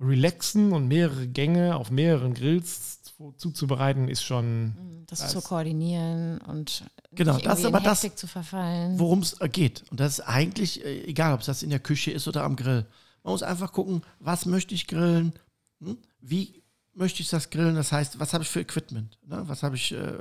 [0.00, 5.04] Relaxen und mehrere Gänge auf mehreren Grills zu- zuzubereiten, ist schon.
[5.06, 8.98] Das Das- zu koordinieren und Genau, nicht das aber in das- Hektik zu verfallen.
[8.98, 9.84] Worum es geht.
[9.90, 12.56] Und das ist eigentlich äh, egal, ob es das in der Küche ist oder am
[12.56, 12.86] Grill.
[13.22, 15.34] Man muss einfach gucken, was möchte ich grillen,
[15.82, 15.98] hm?
[16.20, 16.62] wie
[16.94, 19.42] möchte ich das grillen, das heißt, was habe ich für Equipment, ne?
[19.46, 20.18] was habe ich, äh,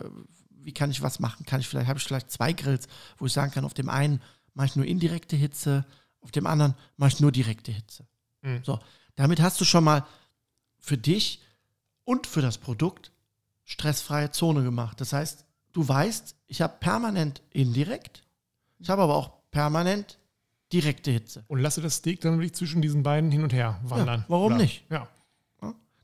[0.50, 3.34] wie kann ich was machen, kann ich vielleicht, habe ich vielleicht zwei Grills, wo ich
[3.34, 4.22] sagen kann, auf dem einen
[4.54, 5.86] mache ich nur indirekte Hitze,
[6.22, 8.06] auf dem anderen mache ich nur direkte Hitze.
[8.42, 8.62] Mhm.
[8.64, 8.80] So,
[9.20, 10.05] damit hast du schon mal
[10.78, 11.41] für dich
[12.05, 13.11] und für das Produkt
[13.65, 15.01] stressfreie Zone gemacht.
[15.01, 15.43] Das heißt,
[15.74, 18.24] du weißt, ich habe permanent indirekt,
[18.80, 20.20] ich habe aber auch permanent
[20.72, 21.43] direkte Hitze.
[21.47, 24.22] Und lasse das Steak dann wirklich zwischen diesen beiden hin und her wandern.
[24.22, 24.86] Ja, warum nicht?
[24.89, 25.09] Ja.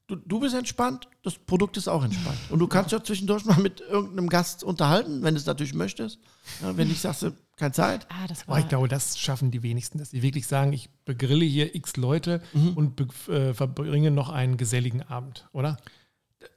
[0.08, 2.38] Du, du bist entspannt, das Produkt ist auch entspannt.
[2.50, 6.20] Und du kannst ja zwischendurch mal mit irgendeinem Gast unterhalten, wenn du es natürlich möchtest.
[6.62, 8.06] Ja, wenn nicht sagst du, keine Zeit.
[8.10, 10.90] ah, das Aber war ich glaube, das schaffen die wenigsten, dass sie wirklich sagen, ich
[11.06, 12.74] begrille hier x Leute Mhm.
[12.74, 15.78] und äh, verbringe noch einen geselligen Abend, oder?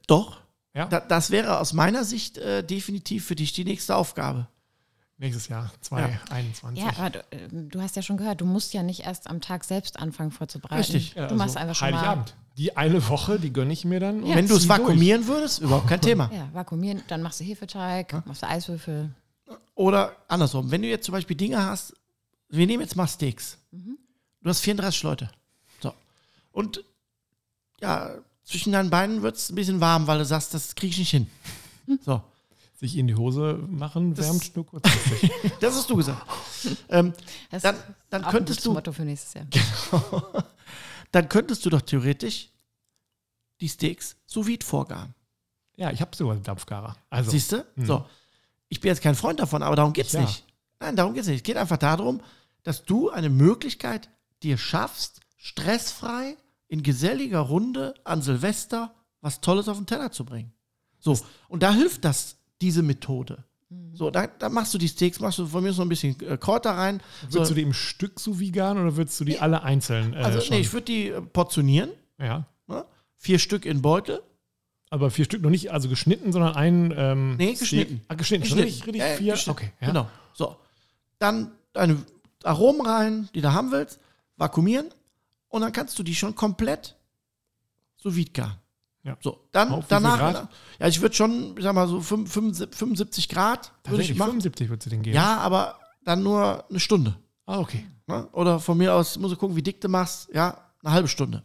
[0.05, 0.41] Doch.
[0.75, 0.85] Ja.
[0.85, 4.47] Da, das wäre aus meiner Sicht äh, definitiv für dich die nächste Aufgabe.
[5.17, 6.83] Nächstes Jahr, 2021.
[6.83, 9.41] Ja, aber du, äh, du hast ja schon gehört, du musst ja nicht erst am
[9.41, 10.75] Tag selbst anfangen vorzubereiten.
[10.75, 11.15] Richtig.
[11.15, 12.25] Ja, du machst also einfach schon mal.
[12.59, 14.21] Die eine Woche, die gönne ich mir dann.
[14.21, 14.79] und Wenn du es zieh durch.
[14.79, 16.29] vakuumieren würdest, überhaupt kein Thema.
[16.33, 19.09] Ja, vakuumieren, dann machst du Hefeteig, machst du Eiswürfel.
[19.75, 21.93] Oder andersrum, wenn du jetzt zum Beispiel Dinge hast,
[22.49, 23.57] wir nehmen jetzt mal Steaks.
[23.71, 25.29] Du hast 34 Leute.
[25.81, 25.93] So.
[26.51, 26.83] Und
[27.81, 28.11] ja,
[28.43, 31.11] zwischen deinen Beinen wird es ein bisschen warm, weil du sagst, das kriege ich nicht
[31.11, 31.27] hin.
[32.05, 32.21] So.
[32.75, 35.31] Sich in die Hose machen, Das- wärmt nur kurzfristig.
[35.61, 36.25] Das hast du gesagt.
[36.89, 37.13] ähm,
[37.51, 39.45] Das dann ist dann auch könntest ein du Motto für nächstes Jahr.
[41.11, 42.48] dann könntest du doch theoretisch
[43.61, 45.13] die Steaks sous vide vorgaren.
[45.75, 46.95] ja, ich habe sogar einen Dampfgarer.
[47.09, 47.65] Also, Siehst du?
[47.77, 48.05] So.
[48.67, 50.21] Ich bin jetzt kein Freund davon, aber darum geht es Ja.
[50.21, 50.45] nicht.
[50.79, 51.37] Nein, darum geht es nicht.
[51.37, 52.21] Es geht einfach darum,
[52.63, 54.09] dass du eine Möglichkeit
[54.43, 56.37] dir schaffst, stressfrei
[56.67, 60.53] in geselliger Runde an Silvester was Tolles auf den Teller zu bringen.
[60.99, 61.17] So,
[61.49, 63.43] und da hilft das, diese Methode.
[63.93, 66.37] So, da, da machst du die Steaks, machst du von mir so ein bisschen äh,
[66.37, 67.01] Kräuter rein.
[67.21, 70.13] würdest So, du die im Stück sous vide garen oder würdest du die alle einzeln?
[70.13, 70.55] Äh, also, schon?
[70.55, 71.89] nee, ich würde die äh, portionieren.
[72.17, 72.45] ja.
[73.19, 74.23] Vier Stück in Beutel.
[74.89, 76.93] Aber vier Stück noch nicht, also geschnitten, sondern ein.
[76.97, 78.01] Ähm, Nee, geschnitten.
[78.07, 78.45] Ah, geschnitten.
[78.45, 79.33] Schon richtig, richtig ja, vier.
[79.33, 79.59] geschnitten.
[79.59, 79.87] Okay, ja.
[79.87, 80.09] Genau.
[80.33, 80.55] So.
[81.19, 81.97] Dann deine
[82.43, 83.99] Aromen rein, die du haben willst,
[84.37, 84.87] vakuumieren
[85.49, 86.95] und dann kannst du die schon komplett
[87.97, 88.55] sous vide garen.
[89.03, 89.17] Ja.
[89.21, 90.47] So, dann Auf wie danach,
[90.79, 94.31] ja, ich würde schon, ich sag mal so 75, 75 Grad würde ich machen.
[94.31, 95.15] 75 würdest du den geben.
[95.15, 97.15] Ja, aber dann nur eine Stunde.
[97.45, 97.85] Ah, okay.
[98.07, 98.27] Ne?
[98.31, 101.43] Oder von mir aus, muss ich gucken, wie dick du machst, ja, eine halbe Stunde.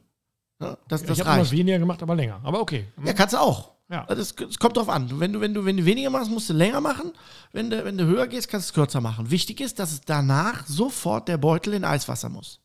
[0.59, 0.78] Ne?
[0.88, 2.40] Das, ich das habe immer weniger gemacht, aber länger.
[2.42, 2.86] Aber okay.
[3.05, 3.72] Ja, kannst du auch.
[3.90, 4.07] Ja.
[4.07, 5.20] Das, das kommt drauf an.
[5.20, 7.12] Wenn du, wenn, du, wenn du weniger machst, musst du länger machen.
[7.52, 9.30] Wenn du, wenn du höher gehst, kannst du es kürzer machen.
[9.30, 12.61] Wichtig ist, dass es danach sofort der Beutel in Eiswasser muss.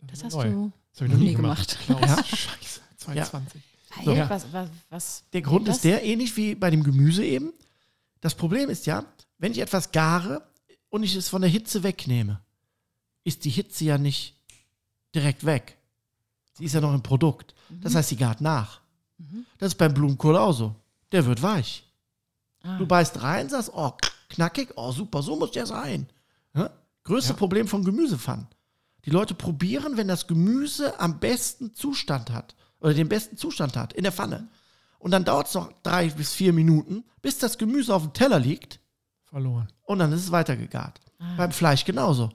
[0.00, 0.50] Das hast Neu.
[0.50, 1.78] du Das habe ich noch nie nie gemacht.
[1.86, 2.04] gemacht.
[2.06, 2.16] Ja.
[2.24, 2.80] Scheiße.
[2.98, 3.62] 22.
[4.04, 4.30] Weil, Ja.
[4.30, 5.76] was, was, was Der Grund das?
[5.76, 7.52] ist der, ähnlich wie bei dem Gemüse eben.
[8.20, 9.04] Das Problem ist ja,
[9.38, 10.42] wenn ich etwas gare
[10.90, 12.40] und ich es von der Hitze wegnehme,
[13.24, 14.34] ist die Hitze ja nicht
[15.14, 15.76] direkt weg.
[16.54, 17.54] Sie ist ja noch im Produkt.
[17.68, 18.80] Das heißt, sie gart nach.
[19.58, 20.74] Das ist beim Blumenkohl auch so.
[21.12, 21.84] Der wird weich.
[22.62, 22.78] Ah.
[22.78, 23.92] Du beißt rein, sagst, oh,
[24.28, 26.08] knackig, oh, super, so muss der sein.
[26.54, 26.70] Ja?
[27.04, 27.36] Größte Ja.
[27.36, 28.46] Problem von Gemüsepfannen.
[29.04, 33.92] Die Leute probieren, wenn das Gemüse am besten Zustand hat oder den besten Zustand hat
[33.92, 34.48] in der Pfanne.
[34.98, 38.38] Und dann dauert es noch drei bis vier Minuten, bis das Gemüse auf dem Teller
[38.38, 38.80] liegt
[39.24, 39.68] Verloren.
[39.82, 41.00] und dann ist es weitergegart.
[41.36, 42.30] Beim Fleisch genauso.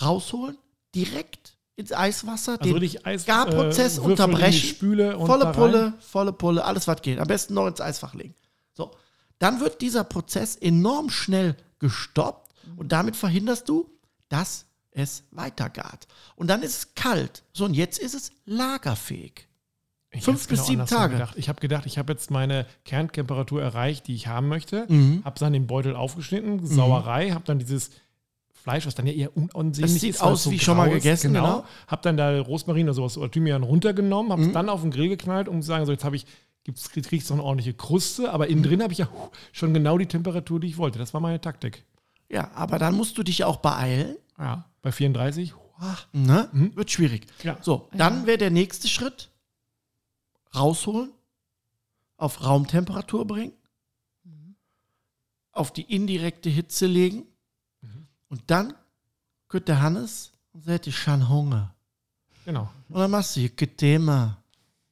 [0.00, 0.56] Rausholen,
[0.94, 1.49] direkt
[1.80, 3.26] ins Eiswasser, Also den Eis.
[3.26, 4.76] Garprozess äh, unterbrechen.
[5.26, 5.52] Volle.
[5.52, 7.18] Pulle, volle Pulle, alles was geht.
[7.18, 8.34] Am besten noch ins Eisfach legen.
[8.72, 8.92] So,
[9.38, 13.90] dann wird dieser Prozess enorm schnell gestoppt und damit verhinderst du,
[14.28, 16.06] dass es weitergart.
[16.36, 17.42] Und dann ist es kalt.
[17.52, 19.46] So, und jetzt ist es lagerfähig.
[20.12, 21.14] Ich Fünf bis sieben andersrum Tage.
[21.14, 21.34] Gedacht.
[21.36, 24.86] Ich habe gedacht, ich habe jetzt meine Kerntemperatur erreicht, die ich haben möchte.
[24.88, 25.22] Mhm.
[25.24, 27.90] Habe dann den Beutel aufgeschnitten, Sauerei, habe dann dieses
[28.62, 30.22] Fleisch, was dann ja eher unansehnlich Das sieht ist.
[30.22, 31.60] aus es so wie schon mal gegessen, genau.
[31.60, 31.64] Mhm.
[31.88, 35.08] Habe dann da Rosmarin oder sowas oder Thymian runtergenommen, habe es dann auf den Grill
[35.08, 36.26] geknallt, um zu sagen, so jetzt habe ich
[36.64, 39.08] gibt's, kriege ich so eine ordentliche Kruste, aber innen drin habe ich ja
[39.52, 40.98] schon genau die Temperatur, die ich wollte.
[40.98, 41.84] Das war meine Taktik.
[42.28, 44.16] Ja, aber dann musst du dich auch beeilen.
[44.38, 45.54] Ja, bei 34.
[45.54, 46.48] huh, Ne?
[46.52, 47.26] Wird schwierig.
[47.42, 47.56] Ja.
[47.60, 49.30] So, dann wäre der nächste Schritt
[50.54, 51.10] rausholen,
[52.16, 53.52] auf Raumtemperatur bringen,
[55.52, 57.24] auf die indirekte Hitze legen
[58.30, 58.72] und dann
[59.50, 61.74] geht der Hannes und sagt, ich schon Hunger.
[62.46, 62.70] Genau.
[62.88, 64.38] Und dann machst du hier Thema.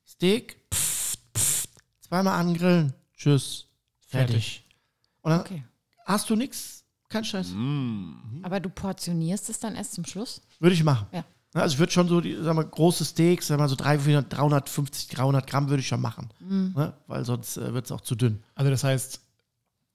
[0.07, 1.71] Steak, pft, pft,
[2.01, 3.67] zweimal angrillen, tschüss,
[4.01, 4.67] fertig.
[5.23, 5.65] Und dann Okay.
[6.05, 7.53] hast du nichts, kein Scheiß.
[8.43, 10.41] Aber du portionierst es dann erst zum Schluss?
[10.59, 11.07] Würde ich machen.
[11.13, 11.25] Ja.
[11.55, 15.09] Also ich würde schon so, die, sagen wir, große Steaks, sagen wir so 300, 350,
[15.09, 16.29] 300 Gramm würde ich schon machen.
[16.41, 16.93] Ne?
[17.07, 18.43] Weil sonst äh, wird es auch zu dünn.
[18.55, 19.21] Also das heißt,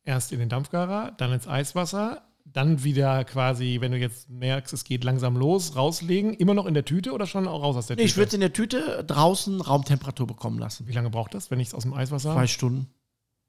[0.04, 4.84] erst in den Dampfgarer, dann ins Eiswasser, dann wieder quasi, wenn du jetzt merkst, es
[4.84, 7.98] geht langsam los, rauslegen, immer noch in der Tüte oder schon auch raus aus der
[7.98, 8.06] Tüte?
[8.06, 10.88] ich würde es in der Tüte draußen Raumtemperatur bekommen lassen.
[10.88, 12.34] Wie lange braucht das, wenn ich es aus dem Eiswasser?
[12.34, 12.88] Zwei Stunden,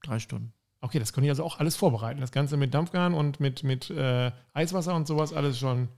[0.02, 0.52] drei Stunden.
[0.80, 2.20] Okay, das kann ich also auch alles vorbereiten.
[2.20, 5.88] Das Ganze mit Dampfgaren und mit, mit äh, Eiswasser und sowas alles schon.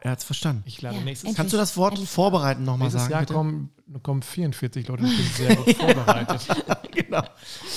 [0.00, 0.62] Er hat es verstanden.
[0.66, 1.36] Ich lade Ja, nächstes, endlich.
[1.36, 2.08] Kannst du das Wort Ehrlich.
[2.08, 3.12] vorbereiten nochmal nächstes sagen?
[3.12, 3.34] Jahr bitte?
[3.34, 3.70] kommen,
[4.02, 5.04] kommen 44 Leute.
[5.06, 6.46] Ich bin sehr gut vorbereitet.
[6.92, 7.22] genau.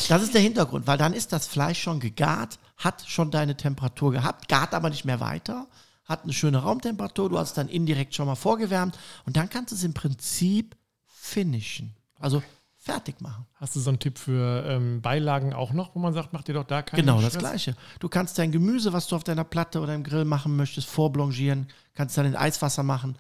[0.07, 4.11] Das ist der Hintergrund, weil dann ist das Fleisch schon gegart, hat schon deine Temperatur
[4.11, 5.67] gehabt, gart aber nicht mehr weiter,
[6.05, 9.71] hat eine schöne Raumtemperatur, du hast es dann indirekt schon mal vorgewärmt und dann kannst
[9.71, 10.75] du es im Prinzip
[11.07, 11.95] finishen.
[12.19, 12.41] Also
[12.89, 13.45] fertig machen.
[13.55, 16.53] Hast du so einen Tipp für ähm, Beilagen auch noch, wo man sagt, mach dir
[16.53, 17.41] doch da keinen Genau das Stress?
[17.41, 17.75] Gleiche.
[17.99, 21.67] Du kannst dein Gemüse, was du auf deiner Platte oder im Grill machen möchtest, vorblanchieren,
[21.93, 23.17] kannst dann in Eiswasser machen,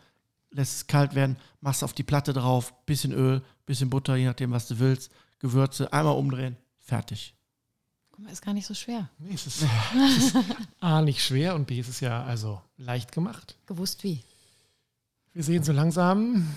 [0.51, 4.51] lässt es kalt werden, machst auf die Platte drauf, bisschen Öl, bisschen Butter, je nachdem,
[4.51, 7.35] was du willst, Gewürze, einmal umdrehen, fertig.
[8.09, 9.09] Guck mal, ist gar nicht so schwer.
[9.19, 9.65] Nee, es ist,
[10.17, 10.37] es ist
[10.79, 13.55] A, nicht schwer und B, es ist ja also leicht gemacht.
[13.67, 14.23] Gewusst wie.
[15.33, 16.55] Wir sehen so langsam,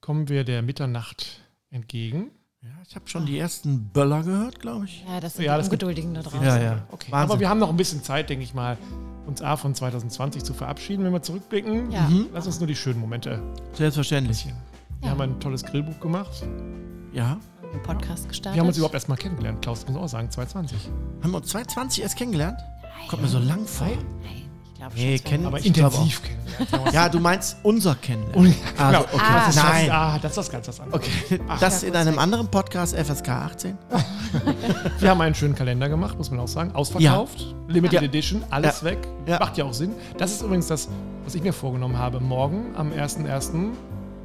[0.00, 1.40] kommen wir der Mitternacht
[1.72, 2.30] entgegen.
[2.62, 5.04] Ja, ich habe schon die ersten Böller gehört, glaube ich.
[5.08, 6.42] Ja, das sind Ja, die das Ungeduldigen da draußen.
[6.44, 6.82] Ja, ja.
[6.92, 7.10] Okay.
[7.10, 7.30] Wahnsinn.
[7.30, 8.78] Aber wir haben noch ein bisschen Zeit, denke ich mal,
[9.26, 11.90] uns A von 2020 zu verabschieden, wenn wir zurückblicken.
[11.90, 12.02] Ja.
[12.02, 12.28] Mhm.
[12.32, 13.42] Lass uns nur die schönen Momente
[13.74, 14.44] Selbstverständlich.
[14.44, 14.56] bisschen.
[15.00, 15.10] Wir Ja.
[15.12, 16.44] haben ein tolles Grillbuch gemacht.
[17.12, 17.36] Ja.
[17.72, 18.54] Den Podcast gestartet.
[18.56, 20.88] Wir haben uns überhaupt erst mal kennengelernt, Klaus, muss auch sagen, 2020.
[21.22, 22.58] Haben wir uns 22 erst kennengelernt?
[23.08, 23.88] Kommt mir so lang vor.
[23.88, 23.98] Nein,
[24.88, 25.24] ich glaube Nee, schon.
[25.30, 28.54] kennen- Aber intensiv wir Ja, du meinst unser Kennenlernen.
[28.78, 29.14] Also, genau.
[29.14, 29.22] okay.
[29.22, 29.46] Ah.
[29.46, 29.90] Das ist, Nein.
[29.90, 31.02] Ah, das ist was ganz was anderes.
[31.28, 33.78] Okay, Ach, das ja, in einem anderen Podcast, FSK 18.
[34.98, 36.72] Wir haben einen schönen Kalender gemacht, muss man auch sagen.
[36.74, 38.06] Ausverkauft, Limited Ja.
[38.06, 38.86] Edition, alles Ja.
[38.86, 38.98] weg.
[39.26, 39.38] Ja.
[39.38, 39.92] Macht ja auch Sinn.
[40.18, 40.88] Das ist übrigens das,
[41.24, 42.20] was ich mir vorgenommen habe.
[42.20, 43.72] Morgen am 1.1.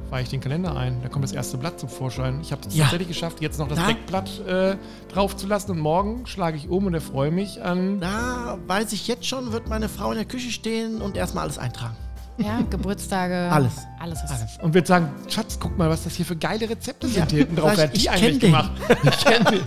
[0.08, 1.00] fahre ich den Kalender ein.
[1.02, 2.40] Da kommt das erste Blatt zum Vorschein.
[2.40, 2.84] Ich habe es Ja.
[2.84, 4.76] tatsächlich geschafft, jetzt noch das Da- Deckblatt äh,
[5.12, 5.72] drauf zu lassen.
[5.72, 8.00] Und morgen schlage ich um und erfreue mich an.
[8.00, 11.58] Da weiß ich jetzt schon, wird meine Frau in der Küche stehen und erstmal alles
[11.58, 11.96] eintragen.
[12.38, 13.50] Ja, Geburtstage.
[13.50, 13.78] Alles.
[13.98, 14.20] Alles.
[14.28, 14.58] Alles.
[14.62, 17.28] Und wird sagen, Schatz, guck mal, was das hier für geile Rezepte sind Ja.
[17.28, 17.72] hier hinten drauf.
[17.74, 18.52] Wer hat die ich eigentlich den.
[18.52, 18.70] gemacht?
[19.02, 19.62] Ich kenne den.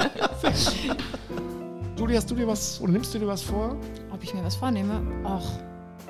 [1.98, 3.76] Juli, hast du dir was oder nimmst du dir was vor?
[4.12, 5.02] Ob ich mir was vornehme?
[5.26, 5.44] Och,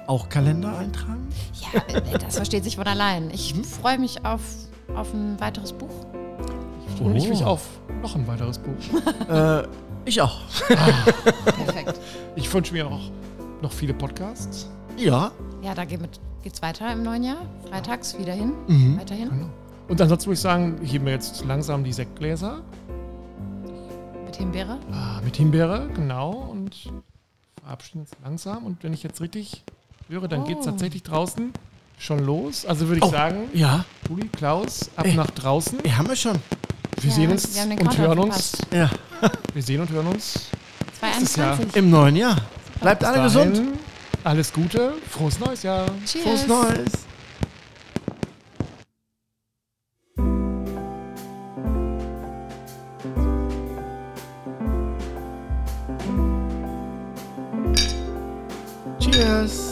[0.08, 1.28] Auch Kalender eintragen?
[1.74, 3.30] ja, das versteht sich von allein.
[3.32, 4.42] Ich freue mich auf,
[4.96, 6.06] auf ein weiteres Buch.
[6.96, 7.10] Ich Oh.
[7.10, 7.68] mich auf
[8.02, 8.74] noch ein weiteres Buch.
[9.30, 9.64] Äh,
[10.06, 10.39] ich auch.
[10.68, 12.00] Perfekt.
[12.36, 13.12] Ich wünsche mir auch
[13.62, 14.70] noch viele Podcasts.
[14.98, 15.32] Ja.
[15.62, 17.38] Ja, da geht mit, geht's weiter im neuen Jahr.
[17.70, 18.54] Freitags wieder hin.
[18.68, 19.00] Mhm.
[19.00, 19.30] Weiterhin.
[19.30, 19.50] Genau.
[19.88, 22.62] Und ansonsten würde ich sagen, heben wir jetzt langsam die Sektgläser.
[24.26, 24.78] Mit Himbeere.
[24.92, 26.32] Ah, mit Himbeere, genau.
[26.32, 26.92] Und
[27.64, 28.66] verabschieden uns langsam.
[28.66, 29.64] Und wenn ich jetzt richtig
[30.12, 30.45] schwöre, dann oh.
[30.45, 31.53] geht es tatsächlich draußen
[31.97, 32.66] schon los.
[32.66, 33.09] Also würde ich oh.
[33.09, 33.86] sagen, ja.
[34.09, 35.16] Juli, Klaus, ab Ey.
[35.16, 35.80] nach draußen.
[35.86, 36.38] Ja, haben wir schon.
[36.99, 38.57] Wir ja, sehen uns wir und hören uns.
[38.74, 38.89] Ja.
[39.53, 40.49] wir sehen und hören uns.
[40.99, 41.78] 2021.
[41.78, 42.36] Im neuen Jahr.
[42.82, 43.80] Bleibt alle dahin, gesund.
[44.26, 44.95] Alles Gute.
[45.09, 45.86] Frohes neues Jahr.
[46.05, 46.43] Cheers.
[46.43, 46.91] Frohes neues.
[58.99, 59.71] Cheers.